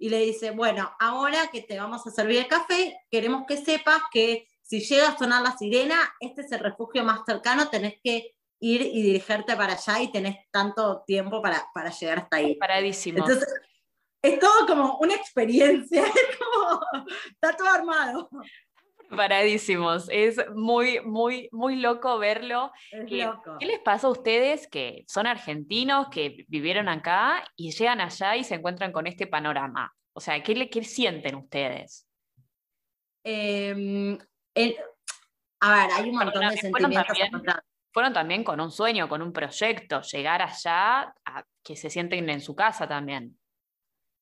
y 0.00 0.08
le 0.08 0.18
dice, 0.20 0.50
bueno, 0.50 0.90
ahora 0.98 1.48
que 1.52 1.60
te 1.60 1.78
vamos 1.78 2.06
a 2.06 2.10
servir 2.10 2.38
el 2.38 2.48
café, 2.48 2.98
queremos 3.10 3.44
que 3.46 3.58
sepas 3.58 4.00
que 4.10 4.48
si 4.62 4.80
llega 4.80 5.08
a 5.08 5.18
sonar 5.18 5.42
la 5.42 5.56
sirena, 5.58 5.96
este 6.20 6.40
es 6.40 6.50
el 6.52 6.60
refugio 6.60 7.04
más 7.04 7.20
cercano, 7.26 7.68
tenés 7.68 8.00
que 8.02 8.34
ir 8.60 8.80
y 8.80 9.02
dirigirte 9.02 9.54
para 9.56 9.74
allá 9.74 10.00
y 10.00 10.10
tenés 10.10 10.38
tanto 10.50 11.04
tiempo 11.06 11.42
para, 11.42 11.66
para 11.74 11.90
llegar 11.90 12.20
hasta 12.20 12.38
ahí. 12.38 12.54
Paradísimo. 12.54 13.18
Entonces, 13.18 13.46
es 14.22 14.38
todo 14.38 14.66
como 14.66 14.96
una 15.00 15.14
experiencia, 15.14 16.02
es 16.06 16.38
como, 16.38 16.80
está 17.32 17.54
todo 17.54 17.68
armado. 17.68 18.30
Paradísimos, 19.16 20.08
es 20.10 20.38
muy, 20.54 21.00
muy, 21.00 21.48
muy 21.52 21.76
loco 21.76 22.18
verlo. 22.18 22.70
¿Qué 23.08 23.28
les 23.60 23.80
pasa 23.80 24.06
a 24.06 24.10
ustedes 24.10 24.68
que 24.68 25.04
son 25.08 25.26
argentinos, 25.26 26.08
que 26.10 26.44
vivieron 26.48 26.88
acá 26.88 27.44
y 27.56 27.72
llegan 27.72 28.00
allá 28.00 28.36
y 28.36 28.44
se 28.44 28.54
encuentran 28.54 28.92
con 28.92 29.06
este 29.06 29.26
panorama? 29.26 29.92
O 30.12 30.20
sea, 30.20 30.42
¿qué, 30.42 30.70
qué 30.70 30.84
sienten 30.84 31.34
ustedes? 31.34 32.06
Em, 33.24 34.16
a 35.60 35.74
ver, 35.74 35.90
hay 35.92 36.08
un 36.08 36.16
montón 36.16 36.48
de 36.48 36.56
sentimientos. 36.56 37.54
Fueron 37.92 38.12
también, 38.12 38.44
con 38.44 38.60
un 38.60 38.70
sueño, 38.70 39.08
con 39.08 39.20
un 39.20 39.32
proyecto, 39.32 40.00
llegar 40.02 40.42
allá 40.42 41.12
a 41.24 41.44
que 41.64 41.74
se 41.74 41.90
sienten 41.90 42.30
en 42.30 42.40
su 42.40 42.54
casa 42.54 42.86
también. 42.86 43.36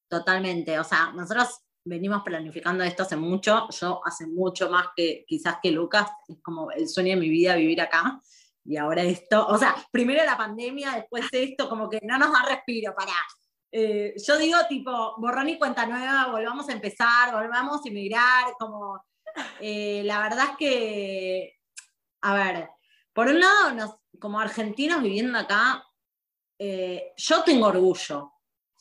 Totalmente, 0.08 0.78
o 0.78 0.84
sea, 0.84 1.12
nosotros 1.12 1.60
venimos 1.84 2.22
planificando 2.22 2.84
esto 2.84 3.02
hace 3.02 3.16
mucho, 3.16 3.68
yo 3.70 4.00
hace 4.04 4.26
mucho 4.26 4.70
más 4.70 4.88
que 4.96 5.24
quizás 5.26 5.56
que 5.62 5.70
Lucas, 5.70 6.10
es 6.28 6.38
como 6.42 6.70
el 6.70 6.88
sueño 6.88 7.10
de 7.10 7.20
mi 7.20 7.28
vida 7.28 7.56
vivir 7.56 7.80
acá, 7.80 8.20
y 8.64 8.76
ahora 8.76 9.02
esto, 9.02 9.46
o 9.46 9.56
sea, 9.56 9.74
primero 9.90 10.24
la 10.24 10.36
pandemia, 10.36 10.92
después 10.92 11.26
esto, 11.32 11.68
como 11.68 11.88
que 11.88 12.00
no 12.02 12.18
nos 12.18 12.32
da 12.32 12.44
respiro, 12.46 12.94
para. 12.94 13.12
Eh, 13.72 14.14
yo 14.16 14.36
digo 14.36 14.58
tipo, 14.68 15.14
borrón 15.18 15.48
y 15.48 15.58
cuenta 15.58 15.86
nueva, 15.86 16.28
volvamos 16.30 16.68
a 16.68 16.72
empezar, 16.72 17.32
volvamos 17.32 17.80
a 17.84 17.88
emigrar, 17.88 18.52
como, 18.58 19.02
eh, 19.60 20.02
la 20.04 20.20
verdad 20.20 20.50
es 20.50 20.56
que, 20.58 21.56
a 22.22 22.34
ver, 22.34 22.70
por 23.12 23.28
un 23.28 23.40
lado, 23.40 24.00
como 24.20 24.38
argentinos 24.38 25.02
viviendo 25.02 25.38
acá, 25.38 25.84
eh, 26.58 27.12
yo 27.16 27.42
tengo 27.44 27.66
orgullo, 27.68 28.32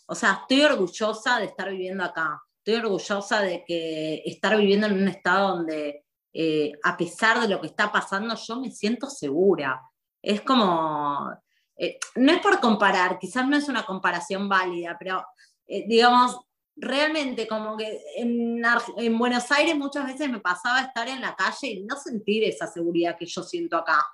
o 0.08 0.16
sea, 0.16 0.40
estoy 0.42 0.64
orgullosa 0.64 1.40
de 1.40 1.46
estar 1.46 1.70
viviendo 1.70 2.04
acá. 2.04 2.42
Estoy 2.68 2.84
orgullosa 2.84 3.42
de 3.44 3.64
que 3.64 4.24
estar 4.26 4.58
viviendo 4.58 4.88
en 4.88 5.02
un 5.02 5.08
estado 5.08 5.56
donde, 5.56 6.04
eh, 6.34 6.74
a 6.84 6.98
pesar 6.98 7.40
de 7.40 7.48
lo 7.48 7.62
que 7.62 7.68
está 7.68 7.94
pasando, 7.94 8.36
yo 8.36 8.60
me 8.60 8.72
siento 8.72 9.10
segura. 9.10 9.82
Es 10.22 10.42
como, 10.42 11.32
eh, 11.78 11.98
no 12.16 12.34
es 12.34 12.42
por 12.42 12.60
comparar, 12.60 13.20
quizás 13.20 13.48
no 13.48 13.56
es 13.56 13.70
una 13.70 13.86
comparación 13.86 14.50
válida, 14.50 14.98
pero 15.00 15.26
eh, 15.66 15.86
digamos, 15.88 16.42
realmente 16.76 17.48
como 17.48 17.78
que 17.78 18.02
en, 18.18 18.62
en, 18.98 19.18
Buenos 19.18 19.50
Aires 19.50 19.78
muchas 19.78 20.06
veces 20.06 20.30
me 20.30 20.42
pasaba 20.42 20.82
estar 20.82 21.08
en 21.08 21.22
la 21.22 21.38
calle 21.38 21.68
y 21.68 21.84
no 21.86 21.96
sentir 21.96 22.44
esa 22.44 22.68
seguridad 22.68 23.16
que 23.18 23.28
yo 23.28 23.44
siento 23.44 23.78
acá. 23.78 24.06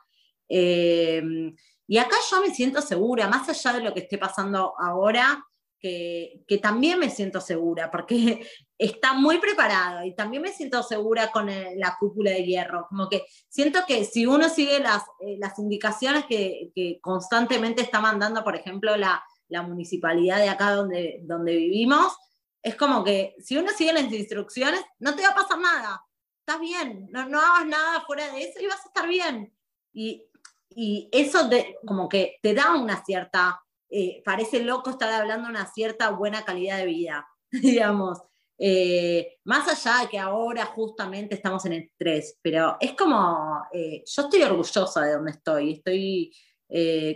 y 0.48 1.98
acá 1.98 2.16
yo 2.30 2.40
me 2.40 2.54
siento 2.54 2.84
segura, 2.84 3.28
más 3.28 3.50
allá 3.50 3.80
de 3.80 3.84
lo 3.84 3.96
que 3.96 4.02
esté 4.02 4.20
pasando 4.20 4.76
ahora, 4.78 5.44
que, 5.84 6.60
también 6.62 6.98
me 6.98 7.10
siento 7.10 7.42
segura, 7.42 7.92
porque 7.92 8.48
está 8.78 9.14
muy 9.14 9.40
preparado 9.40 10.06
y 10.06 10.16
también 10.16 10.42
me 10.42 10.54
siento 10.54 10.82
segura 10.82 11.32
con 11.32 11.48
la 11.48 11.98
cúpula 12.00 12.32
de 12.32 12.46
hierro. 12.46 12.88
Como 12.88 13.10
que 13.10 13.26
siento 13.50 13.82
que 13.86 14.06
si 14.06 14.26
uno 14.26 14.48
sigue 14.48 14.80
las, 14.80 15.04
eh, 15.20 15.36
las 15.40 15.60
indicaciones 15.60 16.26
que, 16.26 16.72
constantemente 17.02 17.82
está 17.82 18.00
mandando, 18.00 18.44
por 18.44 18.56
ejemplo, 18.56 18.96
la, 18.96 19.24
municipalidad 19.68 20.40
de 20.40 20.50
acá 20.50 20.72
donde, 20.72 21.20
donde 21.26 21.56
vivimos, 21.56 22.18
es 22.64 22.76
como 22.76 23.04
que 23.04 23.36
si 23.38 23.56
uno 23.56 23.70
sigue 23.70 23.94
las 23.94 24.12
instrucciones, 24.12 24.82
no 24.98 25.16
te 25.16 25.22
va 25.22 25.30
a 25.30 25.36
pasar 25.36 25.60
nada. 25.60 26.02
Estás 26.40 26.60
bien, 26.60 27.08
no, 27.12 27.30
no 27.30 27.40
hagas 27.40 27.68
nada 27.68 28.02
fuera 28.02 28.34
de 28.34 28.42
eso 28.42 28.60
y 28.60 28.66
vas 28.66 28.84
a 28.84 28.88
estar 28.88 29.08
bien. 29.08 29.54
Y, 29.94 30.26
y 30.70 31.08
eso 31.12 31.48
como 31.86 32.10
que 32.10 32.40
te 32.42 32.56
da 32.56 32.74
una 32.74 33.06
cierta 33.06 33.63
eh, 33.96 34.24
parece 34.26 34.64
loco 34.64 34.90
estar 34.90 35.12
hablando 35.14 35.46
de 35.48 35.52
una 35.52 35.72
cierta 35.72 36.10
buena 36.10 36.44
calidad 36.44 36.78
de 36.78 36.86
vida. 36.88 37.28
digamos. 37.52 38.20
Eh, 38.58 39.38
más 39.46 39.68
allá 39.68 40.02
de 40.02 40.10
que 40.10 40.18
ahora 40.18 40.66
justamente 40.66 41.36
estamos 41.36 41.66
en 41.66 41.74
el 41.74 41.84
estrés, 41.84 42.40
pero 42.42 42.78
es 42.80 42.94
como, 42.94 43.62
eh, 43.72 44.04
yo 44.06 44.22
estoy 44.24 44.42
orgullosa 44.42 45.02
de 45.02 45.14
donde 45.14 45.32
estoy, 45.32 45.74
estoy 45.74 46.32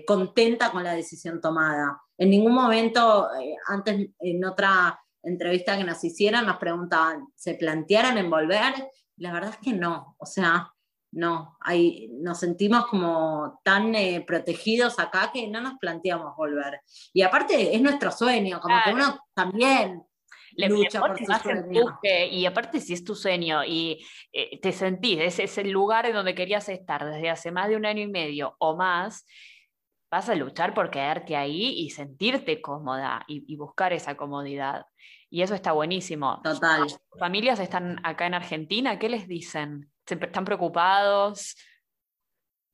contenta 0.05 0.71
con 0.71 0.83
la 0.83 0.93
decisión 0.93 1.41
tomada. 1.41 1.99
En 2.15 2.29
ningún 2.29 2.53
momento, 2.53 3.27
antes 3.67 4.09
en 4.19 4.45
otra 4.45 4.99
entrevista 5.23 5.75
que 5.75 5.83
nos 5.83 6.03
hicieron, 6.03 6.45
nos 6.45 6.57
preguntaban, 6.57 7.27
¿se 7.33 7.55
plantearon 7.55 8.19
en 8.19 8.29
volver? 8.29 8.73
La 9.15 9.33
verdad 9.33 9.51
es 9.51 9.57
que 9.57 9.73
no, 9.73 10.15
o 10.19 10.25
sea, 10.27 10.71
no, 11.17 11.57
hay, 11.61 12.09
nos 12.11 12.39
sentimos 12.39 12.85
como 12.85 13.59
tan 13.63 13.93
protegidos 14.25 14.99
acá 14.99 15.31
que 15.33 15.47
no 15.47 15.61
nos 15.61 15.79
planteamos 15.79 16.35
volver. 16.37 16.81
Y 17.11 17.23
aparte 17.23 17.75
es 17.75 17.81
nuestro 17.81 18.11
sueño, 18.11 18.59
como 18.61 18.77
que 18.85 18.93
uno 18.93 19.19
también 19.33 20.03
le 20.53 20.69
lucha 20.69 20.99
por 20.99 21.17
y 22.31 22.45
aparte 22.45 22.79
si 22.79 22.93
es 22.93 23.03
tu 23.03 23.15
sueño 23.15 23.63
y 23.65 24.05
eh, 24.31 24.59
te 24.59 24.71
sentís, 24.71 25.19
ese 25.19 25.43
es 25.43 25.57
el 25.57 25.71
lugar 25.71 26.05
en 26.05 26.13
donde 26.13 26.35
querías 26.35 26.69
estar 26.69 27.03
desde 27.03 27.29
hace 27.29 27.51
más 27.51 27.67
de 27.67 27.75
un 27.75 27.85
año 27.85 28.03
y 28.03 28.07
medio 28.07 28.55
o 28.59 28.75
más, 28.75 29.25
vas 30.11 30.29
a 30.29 30.35
luchar 30.35 30.75
por 30.75 30.91
quedarte 30.91 31.35
ahí 31.35 31.79
y 31.79 31.89
sentirte 31.89 32.61
cómoda 32.61 33.23
y, 33.27 33.55
buscar 33.55 33.91
esa 33.91 34.15
comodidad. 34.15 34.85
Y 35.29 35.41
eso 35.41 35.55
está 35.55 35.71
buenísimo. 35.73 36.41
Total. 36.43 36.87
familias 37.19 37.59
están 37.59 37.99
acá 38.03 38.27
en 38.27 38.35
Argentina, 38.35 38.97
¿qué 38.99 39.09
les 39.09 39.27
dicen? 39.27 39.91
¿Están 40.09 40.45
preocupados? 40.45 41.55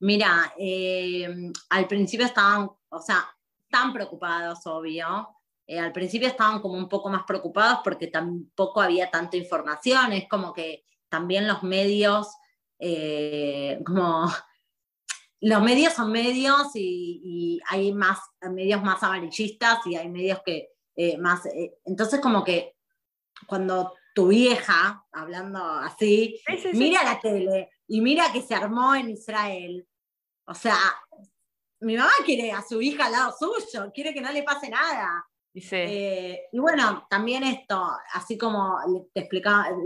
Mira, 0.00 0.52
eh, 0.58 1.26
al 1.70 1.88
principio 1.88 2.26
estaban, 2.26 2.68
o 2.88 3.00
sea, 3.00 3.24
están 3.64 3.92
preocupados, 3.92 4.60
obvio, 4.66 5.28
eh, 5.66 5.78
al 5.78 5.92
principio 5.92 6.28
estaban 6.28 6.60
como 6.60 6.74
un 6.74 6.88
poco 6.88 7.08
más 7.08 7.24
preocupados 7.24 7.80
porque 7.82 8.08
tampoco 8.08 8.80
había 8.80 9.10
tanta 9.10 9.36
información, 9.36 10.12
es 10.12 10.28
como 10.28 10.52
que 10.52 10.84
también 11.08 11.48
los 11.48 11.62
medios, 11.62 12.28
eh, 12.78 13.80
como 13.84 14.30
los 15.40 15.62
medios 15.62 15.94
son 15.94 16.12
medios 16.12 16.70
y, 16.74 17.60
hay 17.68 17.92
más 17.92 18.18
medios 18.50 18.82
más 18.82 19.02
amarillistas 19.02 19.86
y 19.86 19.96
hay 19.96 20.08
medios 20.08 20.40
que 20.44 20.68
más, 21.18 21.42
entonces 21.84 22.20
como 22.20 22.44
que 22.44 22.76
cuando 23.46 23.94
tu 24.14 24.28
vieja, 24.28 25.04
hablando 25.12 25.62
así, 25.62 26.40
mira 26.72 27.02
la 27.02 27.20
tele 27.20 27.70
y 27.88 28.00
mira 28.00 28.32
que 28.32 28.40
se 28.40 28.54
armó 28.54 28.94
en 28.94 29.10
Israel, 29.10 29.86
o 30.46 30.54
sea, 30.54 30.76
mi 31.80 31.96
mamá 31.96 32.12
quiere 32.24 32.52
a 32.52 32.62
su 32.62 32.80
hija 32.80 33.06
al 33.06 33.12
lado 33.12 33.34
suyo, 33.38 33.90
quiere 33.92 34.14
que 34.14 34.20
no 34.20 34.32
le 34.32 34.42
pase 34.42 34.70
nada. 34.70 35.24
Eh, 35.54 36.48
y 36.50 36.58
bueno, 36.58 37.06
también 37.08 37.44
esto, 37.44 37.88
así 38.12 38.36
como 38.36 38.76
les, 39.14 39.28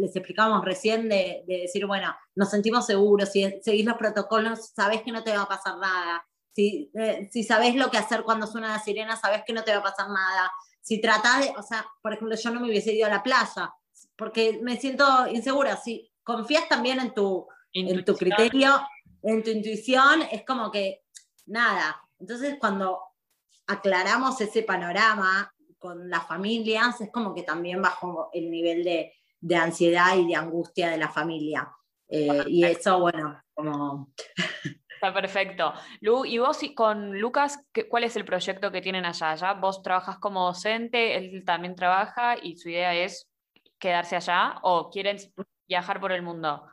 les 0.01 0.17
explicábamos 0.17 0.65
recién 0.65 1.09
de, 1.09 1.45
decir, 1.47 1.87
bueno, 1.87 2.15
nos 2.35 2.51
sentimos 2.51 2.87
seguros, 2.87 3.31
si 3.31 3.61
seguís 3.63 3.85
los 3.85 3.99
protocolos, 3.99 4.71
sabés 4.75 5.03
que 5.03 5.13
no 5.13 5.23
te 5.23 5.37
va 5.37 5.43
a 5.43 5.49
pasar 5.49 5.77
nada. 5.79 6.25
Si, 6.55 6.91
eh, 6.95 7.29
si 7.31 7.45
sabés 7.45 7.75
lo 7.77 7.91
que 7.91 7.99
hacer 7.99 8.23
cuando 8.23 8.47
suena 8.47 8.69
la 8.69 8.79
sirena, 8.79 9.17
sabés 9.17 9.43
que 9.47 9.53
no 9.53 9.63
te 9.63 9.73
va 9.73 9.79
a 9.79 9.83
pasar 9.83 10.09
nada. 10.09 10.51
Si 10.81 11.01
tratás 11.01 11.41
de, 11.41 11.55
o 11.57 11.63
sea, 11.63 11.87
por 12.03 12.15
ejemplo, 12.15 12.37
yo 12.37 12.51
no 12.51 12.61
me 12.61 12.69
hubiese 12.69 12.95
ido 12.95 13.07
a 13.07 13.11
la 13.11 13.23
playa 13.23 13.73
porque 14.19 14.59
me 14.61 14.77
siento 14.77 15.29
insegura. 15.29 15.77
Si 15.77 16.11
confías 16.25 16.69
también 16.69 16.99
en 16.99 17.15
tu, 17.15 17.47
en 17.73 18.05
tu 18.05 18.17
criterio, 18.17 18.81
en 19.23 19.43
tu 19.45 19.51
intuición, 19.51 20.23
es 20.33 20.45
como 20.45 20.71
que 20.73 21.05
nada. 21.47 22.03
Entonces, 22.19 22.57
cuando 22.59 23.01
aclaramos 23.69 24.41
ese 24.41 24.65
panorama 24.65 25.55
con 25.79 26.11
las 26.11 26.27
familias, 26.27 27.01
es 27.01 27.13
como 27.13 27.33
que 27.33 27.45
también 27.45 27.81
bajó 27.81 28.29
el 28.33 28.51
nivel 28.51 28.83
de, 28.83 29.15
ansiedad 29.57 30.17
y 30.17 30.27
de 30.27 30.35
angustia 30.35 30.91
de 30.91 30.99
la 30.99 31.09
familia. 31.09 31.71
Eh, 32.09 32.45
y 32.49 32.65
eso, 32.65 33.01
bueno, 33.01 33.41
como... 33.55 34.13
Está 34.89 35.15
perfecto. 35.15 35.75
Lu, 36.01 36.25
¿y 36.25 36.39
vos 36.39 36.59
con 36.75 37.21
Lucas, 37.21 37.61
cuál 37.89 38.03
es 38.03 38.17
el 38.17 38.25
proyecto 38.25 38.73
que 38.73 38.81
tienen 38.81 39.07
allá? 39.07 39.37
¿Ya 39.37 39.53
vos 39.53 39.81
trabajas 39.81 40.19
como 40.19 40.47
docente, 40.47 41.17
él 41.17 41.45
también 41.45 41.77
trabaja 41.77 42.37
y 42.43 42.57
su 42.57 42.69
idea 42.69 42.93
es 42.93 43.28
quedarse 43.79 44.17
allá 44.17 44.59
o 44.63 44.91
quieren 44.91 45.19
viajar 45.69 46.01
por 46.01 46.13
el 46.13 46.23
mundo? 46.23 46.67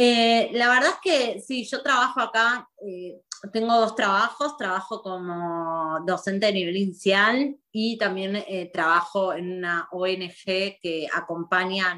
Eh, 0.00 0.50
la 0.52 0.68
verdad 0.68 0.90
es 0.90 1.00
que 1.02 1.40
sí, 1.40 1.64
yo 1.64 1.82
trabajo 1.82 2.20
acá, 2.20 2.68
eh, 2.86 3.20
tengo 3.52 3.74
dos 3.80 3.96
trabajos, 3.96 4.56
trabajo 4.56 5.02
como 5.02 5.98
docente 6.06 6.46
de 6.46 6.52
nivel 6.52 6.76
inicial 6.76 7.56
y 7.72 7.98
también 7.98 8.36
eh, 8.36 8.70
trabajo 8.72 9.32
en 9.32 9.58
una 9.58 9.88
ONG 9.90 10.78
que 10.80 11.08
acompaña 11.12 11.90
a 11.90 11.96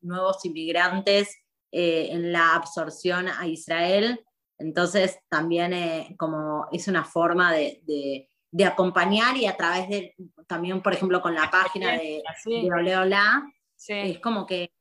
nuevos 0.00 0.44
inmigrantes 0.44 1.36
en 1.70 2.32
la 2.32 2.56
absorción 2.56 3.28
a 3.28 3.46
Israel. 3.46 4.24
Entonces 4.58 5.20
también 5.28 6.16
como 6.16 6.66
es 6.72 6.88
una 6.88 7.04
forma 7.04 7.52
de, 7.52 8.28
acompañar 8.64 9.36
y 9.36 9.46
a 9.46 9.56
través 9.56 9.88
de, 9.88 10.16
también 10.48 10.82
por 10.82 10.94
ejemplo 10.94 11.22
con 11.22 11.34
la 11.34 11.48
página 11.48 11.92
de, 11.92 12.22
de 12.44 12.96
Es 13.88 14.18
como 14.20 14.46
que 14.46 14.72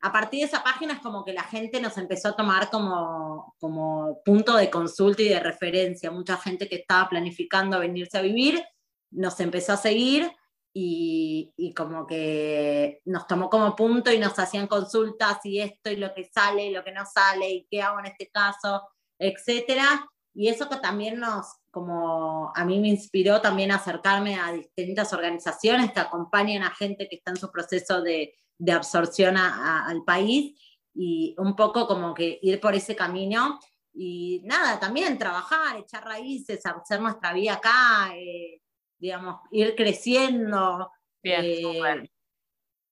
a 0.00 0.12
partir 0.12 0.40
de 0.40 0.46
esa 0.46 0.62
página 0.62 0.94
es 0.94 1.00
como 1.00 1.24
que 1.24 1.32
la 1.32 1.42
gente 1.42 1.80
nos 1.80 1.98
empezó 1.98 2.28
a 2.28 2.36
tomar 2.36 2.70
como, 2.70 3.54
como 3.58 4.20
punto 4.24 4.56
de 4.56 4.70
consulta 4.70 5.22
y 5.22 5.28
de 5.28 5.40
referencia. 5.40 6.10
Mucha 6.10 6.36
gente 6.36 6.68
que 6.68 6.76
estaba 6.76 7.08
planificando 7.08 7.80
venirse 7.80 8.18
a 8.18 8.22
vivir 8.22 8.64
nos 9.10 9.40
empezó 9.40 9.72
a 9.72 9.76
seguir 9.76 10.30
y, 10.72 11.52
y, 11.56 11.72
como 11.72 12.06
que 12.06 13.00
nos 13.06 13.26
tomó 13.26 13.48
como 13.48 13.74
punto 13.74 14.12
y 14.12 14.18
nos 14.18 14.38
hacían 14.38 14.66
consultas 14.66 15.38
y 15.44 15.60
esto 15.60 15.90
y 15.90 15.96
lo 15.96 16.14
que 16.14 16.30
sale 16.32 16.66
y 16.66 16.72
lo 16.72 16.84
que 16.84 16.92
no 16.92 17.04
sale 17.06 17.50
y 17.50 17.66
qué 17.68 17.82
hago 17.82 17.98
en 17.98 18.06
este 18.06 18.28
caso, 18.28 18.86
etcétera. 19.18 20.06
Y 20.38 20.46
eso 20.46 20.68
que 20.68 20.76
también 20.76 21.18
nos, 21.18 21.46
como 21.72 22.52
a 22.54 22.64
mí 22.64 22.78
me 22.78 22.86
inspiró 22.86 23.40
también 23.40 23.72
a 23.72 23.74
acercarme 23.74 24.36
a 24.36 24.52
distintas 24.52 25.12
organizaciones 25.12 25.90
que 25.90 25.98
acompañan 25.98 26.62
a 26.62 26.70
gente 26.70 27.08
que 27.08 27.16
está 27.16 27.32
en 27.32 27.38
su 27.38 27.50
proceso 27.50 28.02
de, 28.02 28.36
de 28.56 28.72
absorción 28.72 29.36
al 29.36 30.04
país 30.04 30.56
y 30.94 31.34
un 31.38 31.56
poco 31.56 31.88
como 31.88 32.14
que 32.14 32.38
ir 32.40 32.60
por 32.60 32.76
ese 32.76 32.94
camino 32.94 33.58
y 33.92 34.40
nada, 34.44 34.78
también 34.78 35.18
trabajar, 35.18 35.76
echar 35.76 36.04
raíces, 36.04 36.64
hacer 36.64 37.00
nuestra 37.00 37.32
vida 37.32 37.54
acá, 37.54 38.14
eh, 38.14 38.62
digamos, 38.96 39.40
ir 39.50 39.74
creciendo. 39.74 40.92
Eh, 41.24 42.08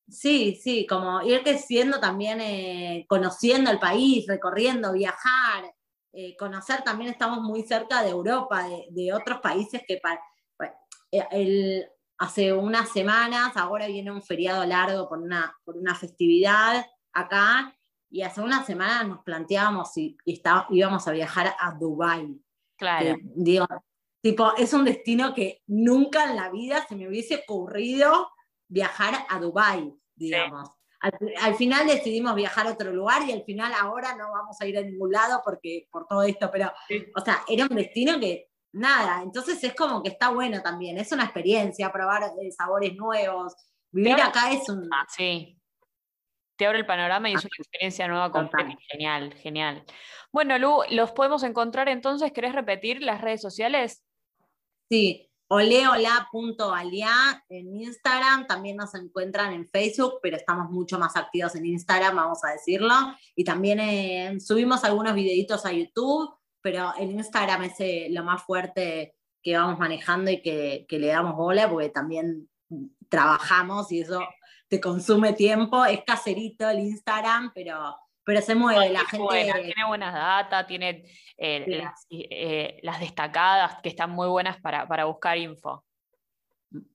sí, 0.09 0.59
sí, 0.61 0.85
como 0.85 1.23
ir 1.23 1.45
creciendo 1.45 2.01
también, 2.01 2.41
eh, 2.41 3.07
conociendo 3.09 3.71
el 3.71 3.79
país, 3.79 4.27
recorriendo, 4.27 4.93
viajar, 4.93 5.76
conocer 6.39 6.83
también, 6.83 7.11
estamos 7.11 7.41
muy 7.41 7.63
cerca 7.63 8.03
de 8.03 8.11
Europa, 8.11 8.65
de, 8.91 9.13
otros 9.13 9.41
países 9.41 9.83
que 9.87 10.01
el, 11.31 11.87
hace 12.19 12.53
unas 12.53 12.91
semanas, 12.91 13.57
ahora 13.57 13.87
viene 13.87 14.11
un 14.11 14.23
feriado 14.23 14.65
largo 14.65 15.09
por 15.09 15.19
una, 15.19 15.55
por 15.65 15.77
una 15.77 15.95
festividad 15.95 16.85
acá, 17.13 17.77
y 18.11 18.23
hace 18.23 18.41
unas 18.41 18.67
semanas 18.67 19.07
nos 19.07 19.23
planteábamos 19.23 19.93
si 19.93 20.17
íbamos 20.71 21.09
a 21.09 21.13
viajar 21.13 21.55
a 21.59 21.73
Dubái. 21.73 22.41
Claro. 22.79 23.17
digo, 23.35 23.67
tipo, 24.23 24.55
es 24.57 24.73
un 24.75 24.85
destino 24.85 25.35
que 25.35 25.63
nunca 25.67 26.31
en 26.31 26.37
la 26.37 26.51
vida 26.51 26.87
se 26.87 26.95
me 26.95 27.09
hubiese 27.09 27.45
ocurrido 27.47 28.31
viajar 28.69 29.27
a 29.29 29.39
Dubái, 29.41 29.95
digamos. 30.15 30.76
Al, 31.43 31.55
final 31.55 31.87
decidimos 31.87 32.35
viajar 32.35 32.67
a 32.67 32.73
otro 32.73 32.93
lugar 32.93 33.23
y 33.29 33.33
al 33.33 33.45
final 33.45 33.73
ahora 33.79 34.15
no 34.17 34.31
vamos 34.33 34.61
a 34.61 34.67
ir 34.67 34.79
a 34.79 34.83
ningún 34.83 35.13
lado 35.13 35.41
porque 35.45 35.89
por 35.91 36.07
todo 36.07 36.23
esto, 36.23 36.51
pero, 36.51 36.73
o 37.15 37.21
sea, 37.21 37.43
era 37.49 37.67
un 37.67 37.77
destino 37.77 38.19
que 38.19 38.51
nada, 38.73 39.23
entonces 39.23 39.63
es 39.63 39.75
como 39.75 40.03
que 40.03 40.11
está 40.11 40.31
bueno 40.31 40.63
también, 40.63 40.99
es 40.99 41.13
una 41.13 41.25
experiencia, 41.25 41.93
probar 41.93 42.25
eh, 42.41 42.51
sabores 42.51 42.95
nuevos, 42.95 43.55
vivir 43.91 44.21
acá 44.21 44.53
es 44.53 44.69
un... 44.69 44.89
Ah, 44.93 45.07
sí, 45.09 45.57
te 46.57 46.67
abre 46.67 46.79
el 46.79 46.87
panorama 46.87 47.29
y 47.29 47.35
es 47.35 47.45
una 47.45 47.57
experiencia 47.59 48.09
nueva 48.09 48.33
completa. 48.33 48.77
Genial, 48.91 49.35
genial. 49.35 49.85
Bueno, 50.33 50.59
Lu, 50.59 50.83
¿los 50.91 51.13
podemos 51.13 51.43
encontrar 51.43 51.89
entonces? 51.89 52.33
¿Querés 52.33 52.55
repetir 52.55 53.03
las 53.03 53.21
redes 53.21 53.43
sociales? 53.43 54.03
Sí, 54.89 55.26
oleola.alia 55.49 57.45
en 57.49 57.77
Instagram, 57.77 58.47
también 58.47 58.77
nos 58.77 58.95
encuentran 58.95 59.53
en 59.53 59.69
Facebook, 59.69 60.21
pero 60.23 60.37
estamos 60.37 60.71
mucho 60.71 60.99
más 60.99 61.17
activos 61.17 61.55
en 61.55 61.67
Instagram, 61.67 62.17
vamos 62.17 62.45
a 62.45 62.53
decirlo. 62.53 62.95
Y 63.35 63.45
también 63.45 63.81
eh, 63.81 64.39
subimos 64.41 64.85
algunos 64.85 65.15
videitos 65.15 65.65
a 65.67 65.73
YouTube 65.73 66.37
pero 66.67 66.93
en 66.99 67.13
Instagram 67.13 67.63
es 67.63 67.75
eh, 67.79 68.09
lo 68.11 68.25
más 68.25 68.43
fuerte 68.43 69.15
que 69.41 69.57
vamos 69.57 69.79
manejando 69.79 70.33
y 70.33 70.43
que, 70.43 70.85
le 70.91 71.07
damos 71.07 71.37
bola, 71.37 71.71
porque 71.71 71.91
también 71.91 72.51
trabajamos 73.09 73.93
y 73.93 74.01
eso 74.01 74.21
te 74.67 74.81
consume 74.81 75.33
tiempo. 75.35 75.85
Es 75.85 76.01
caserito 76.05 76.69
el 76.69 76.81
Instagram, 76.81 77.53
pero, 77.55 77.97
pero 78.27 78.43
se 78.43 78.57
mueve. 78.57 78.91
la 78.91 79.05
gente. 79.05 79.53
tiene 79.63 79.87
buenas 79.87 80.13
datas, 80.13 80.67
tiene 80.67 81.05
eh, 81.39 81.85
eh, 82.11 82.81
las, 82.83 82.99
destacadas 82.99 83.81
que 83.81 83.89
están 83.89 84.11
muy 84.11 84.27
buenas 84.27 84.61
para, 84.61 85.05
buscar 85.05 85.39
info. 85.39 85.85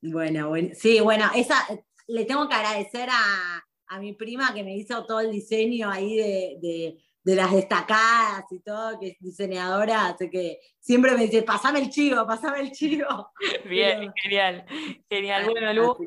Bueno, 0.02 0.50
bueno, 0.50 0.70
sí, 0.74 1.00
bueno, 1.00 1.32
esa 1.34 1.65
le 2.08 2.26
tengo 2.26 2.50
que 2.50 2.56
agradecer 2.56 3.08
a, 3.10 4.00
mi 4.00 4.13
prima 4.13 4.54
que 4.54 4.63
me 4.63 4.76
hizo 4.76 5.06
todo 5.06 5.22
el 5.22 5.32
diseño 5.32 5.89
ahí 5.89 6.17
de, 6.17 6.98
las 7.24 7.52
destacadas 7.52 8.46
y 8.52 8.60
todo, 8.60 9.00
que 9.00 9.10
es 9.10 9.15
diseñadora, 9.20 10.08
así 10.08 10.30
que 10.30 10.60
siempre 10.80 11.12
me 11.13 11.28
dice, 11.28 11.44
pasame 11.44 11.80
el 11.80 11.89
chivo, 11.89 12.28
pasame 12.28 12.60
el 12.60 12.72
chivo. 12.72 13.32
Bien, 13.70 14.12
genial, 14.22 14.65
genial. 15.10 15.50
Bueno, 15.50 15.74
Lu, 15.74 15.98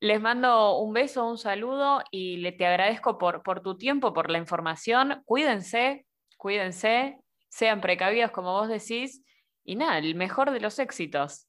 les 0.00 0.20
mando 0.20 0.78
un 0.78 0.92
beso, 0.92 1.26
un 1.26 1.38
saludo 1.38 2.02
y 2.10 2.36
le 2.38 2.52
te 2.52 2.66
agradezco 2.66 3.18
por, 3.18 3.42
por 3.42 3.60
tu 3.60 3.76
tiempo, 3.76 4.12
por 4.12 4.30
la 4.30 4.38
información. 4.38 5.22
Cuídense, 5.24 6.06
cuídense, 6.36 7.18
sean 7.48 7.80
precavidos 7.80 8.30
como 8.30 8.52
vos 8.52 8.68
decís 8.68 9.22
y 9.64 9.76
nada, 9.76 9.98
el 9.98 10.14
mejor 10.14 10.50
de 10.50 10.60
los 10.60 10.78
éxitos. 10.78 11.46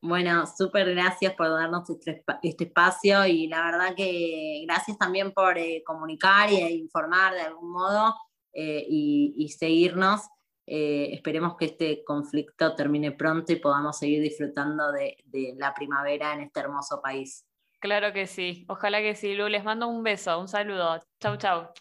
Bueno, 0.00 0.44
súper 0.46 0.94
gracias 0.94 1.34
por 1.34 1.48
darnos 1.48 1.88
este, 1.90 2.22
este, 2.42 2.64
espacio 2.64 3.26
y 3.26 3.48
la 3.48 3.64
verdad 3.64 3.94
que 3.96 4.62
gracias 4.64 4.96
también 4.96 5.32
por 5.32 5.58
eh, 5.58 5.82
comunicar 5.84 6.50
e 6.50 6.70
informar 6.72 7.34
de 7.34 7.40
algún 7.40 7.72
modo 7.72 8.14
eh, 8.52 8.84
y, 8.88 9.48
seguirnos. 9.58 10.22
Esperemos 10.70 11.56
que 11.56 11.64
este 11.64 12.04
conflicto 12.04 12.74
termine 12.74 13.12
pronto 13.12 13.52
y 13.52 13.56
podamos 13.56 13.98
seguir 13.98 14.20
disfrutando 14.20 14.92
de, 14.92 15.16
de, 15.24 15.54
la 15.56 15.72
primavera 15.72 16.34
en 16.34 16.42
este 16.42 16.60
hermoso 16.60 17.00
país. 17.00 17.47
Claro 17.80 18.12
que 18.12 18.26
sí, 18.26 18.64
ojalá 18.68 19.00
que 19.00 19.14
sí. 19.14 19.34
Lu, 19.34 19.48
les 19.48 19.62
mando 19.64 19.86
un 19.88 20.02
beso, 20.02 20.38
un 20.40 20.48
saludo. 20.48 21.00
Chau, 21.20 21.36
chau. 21.36 21.72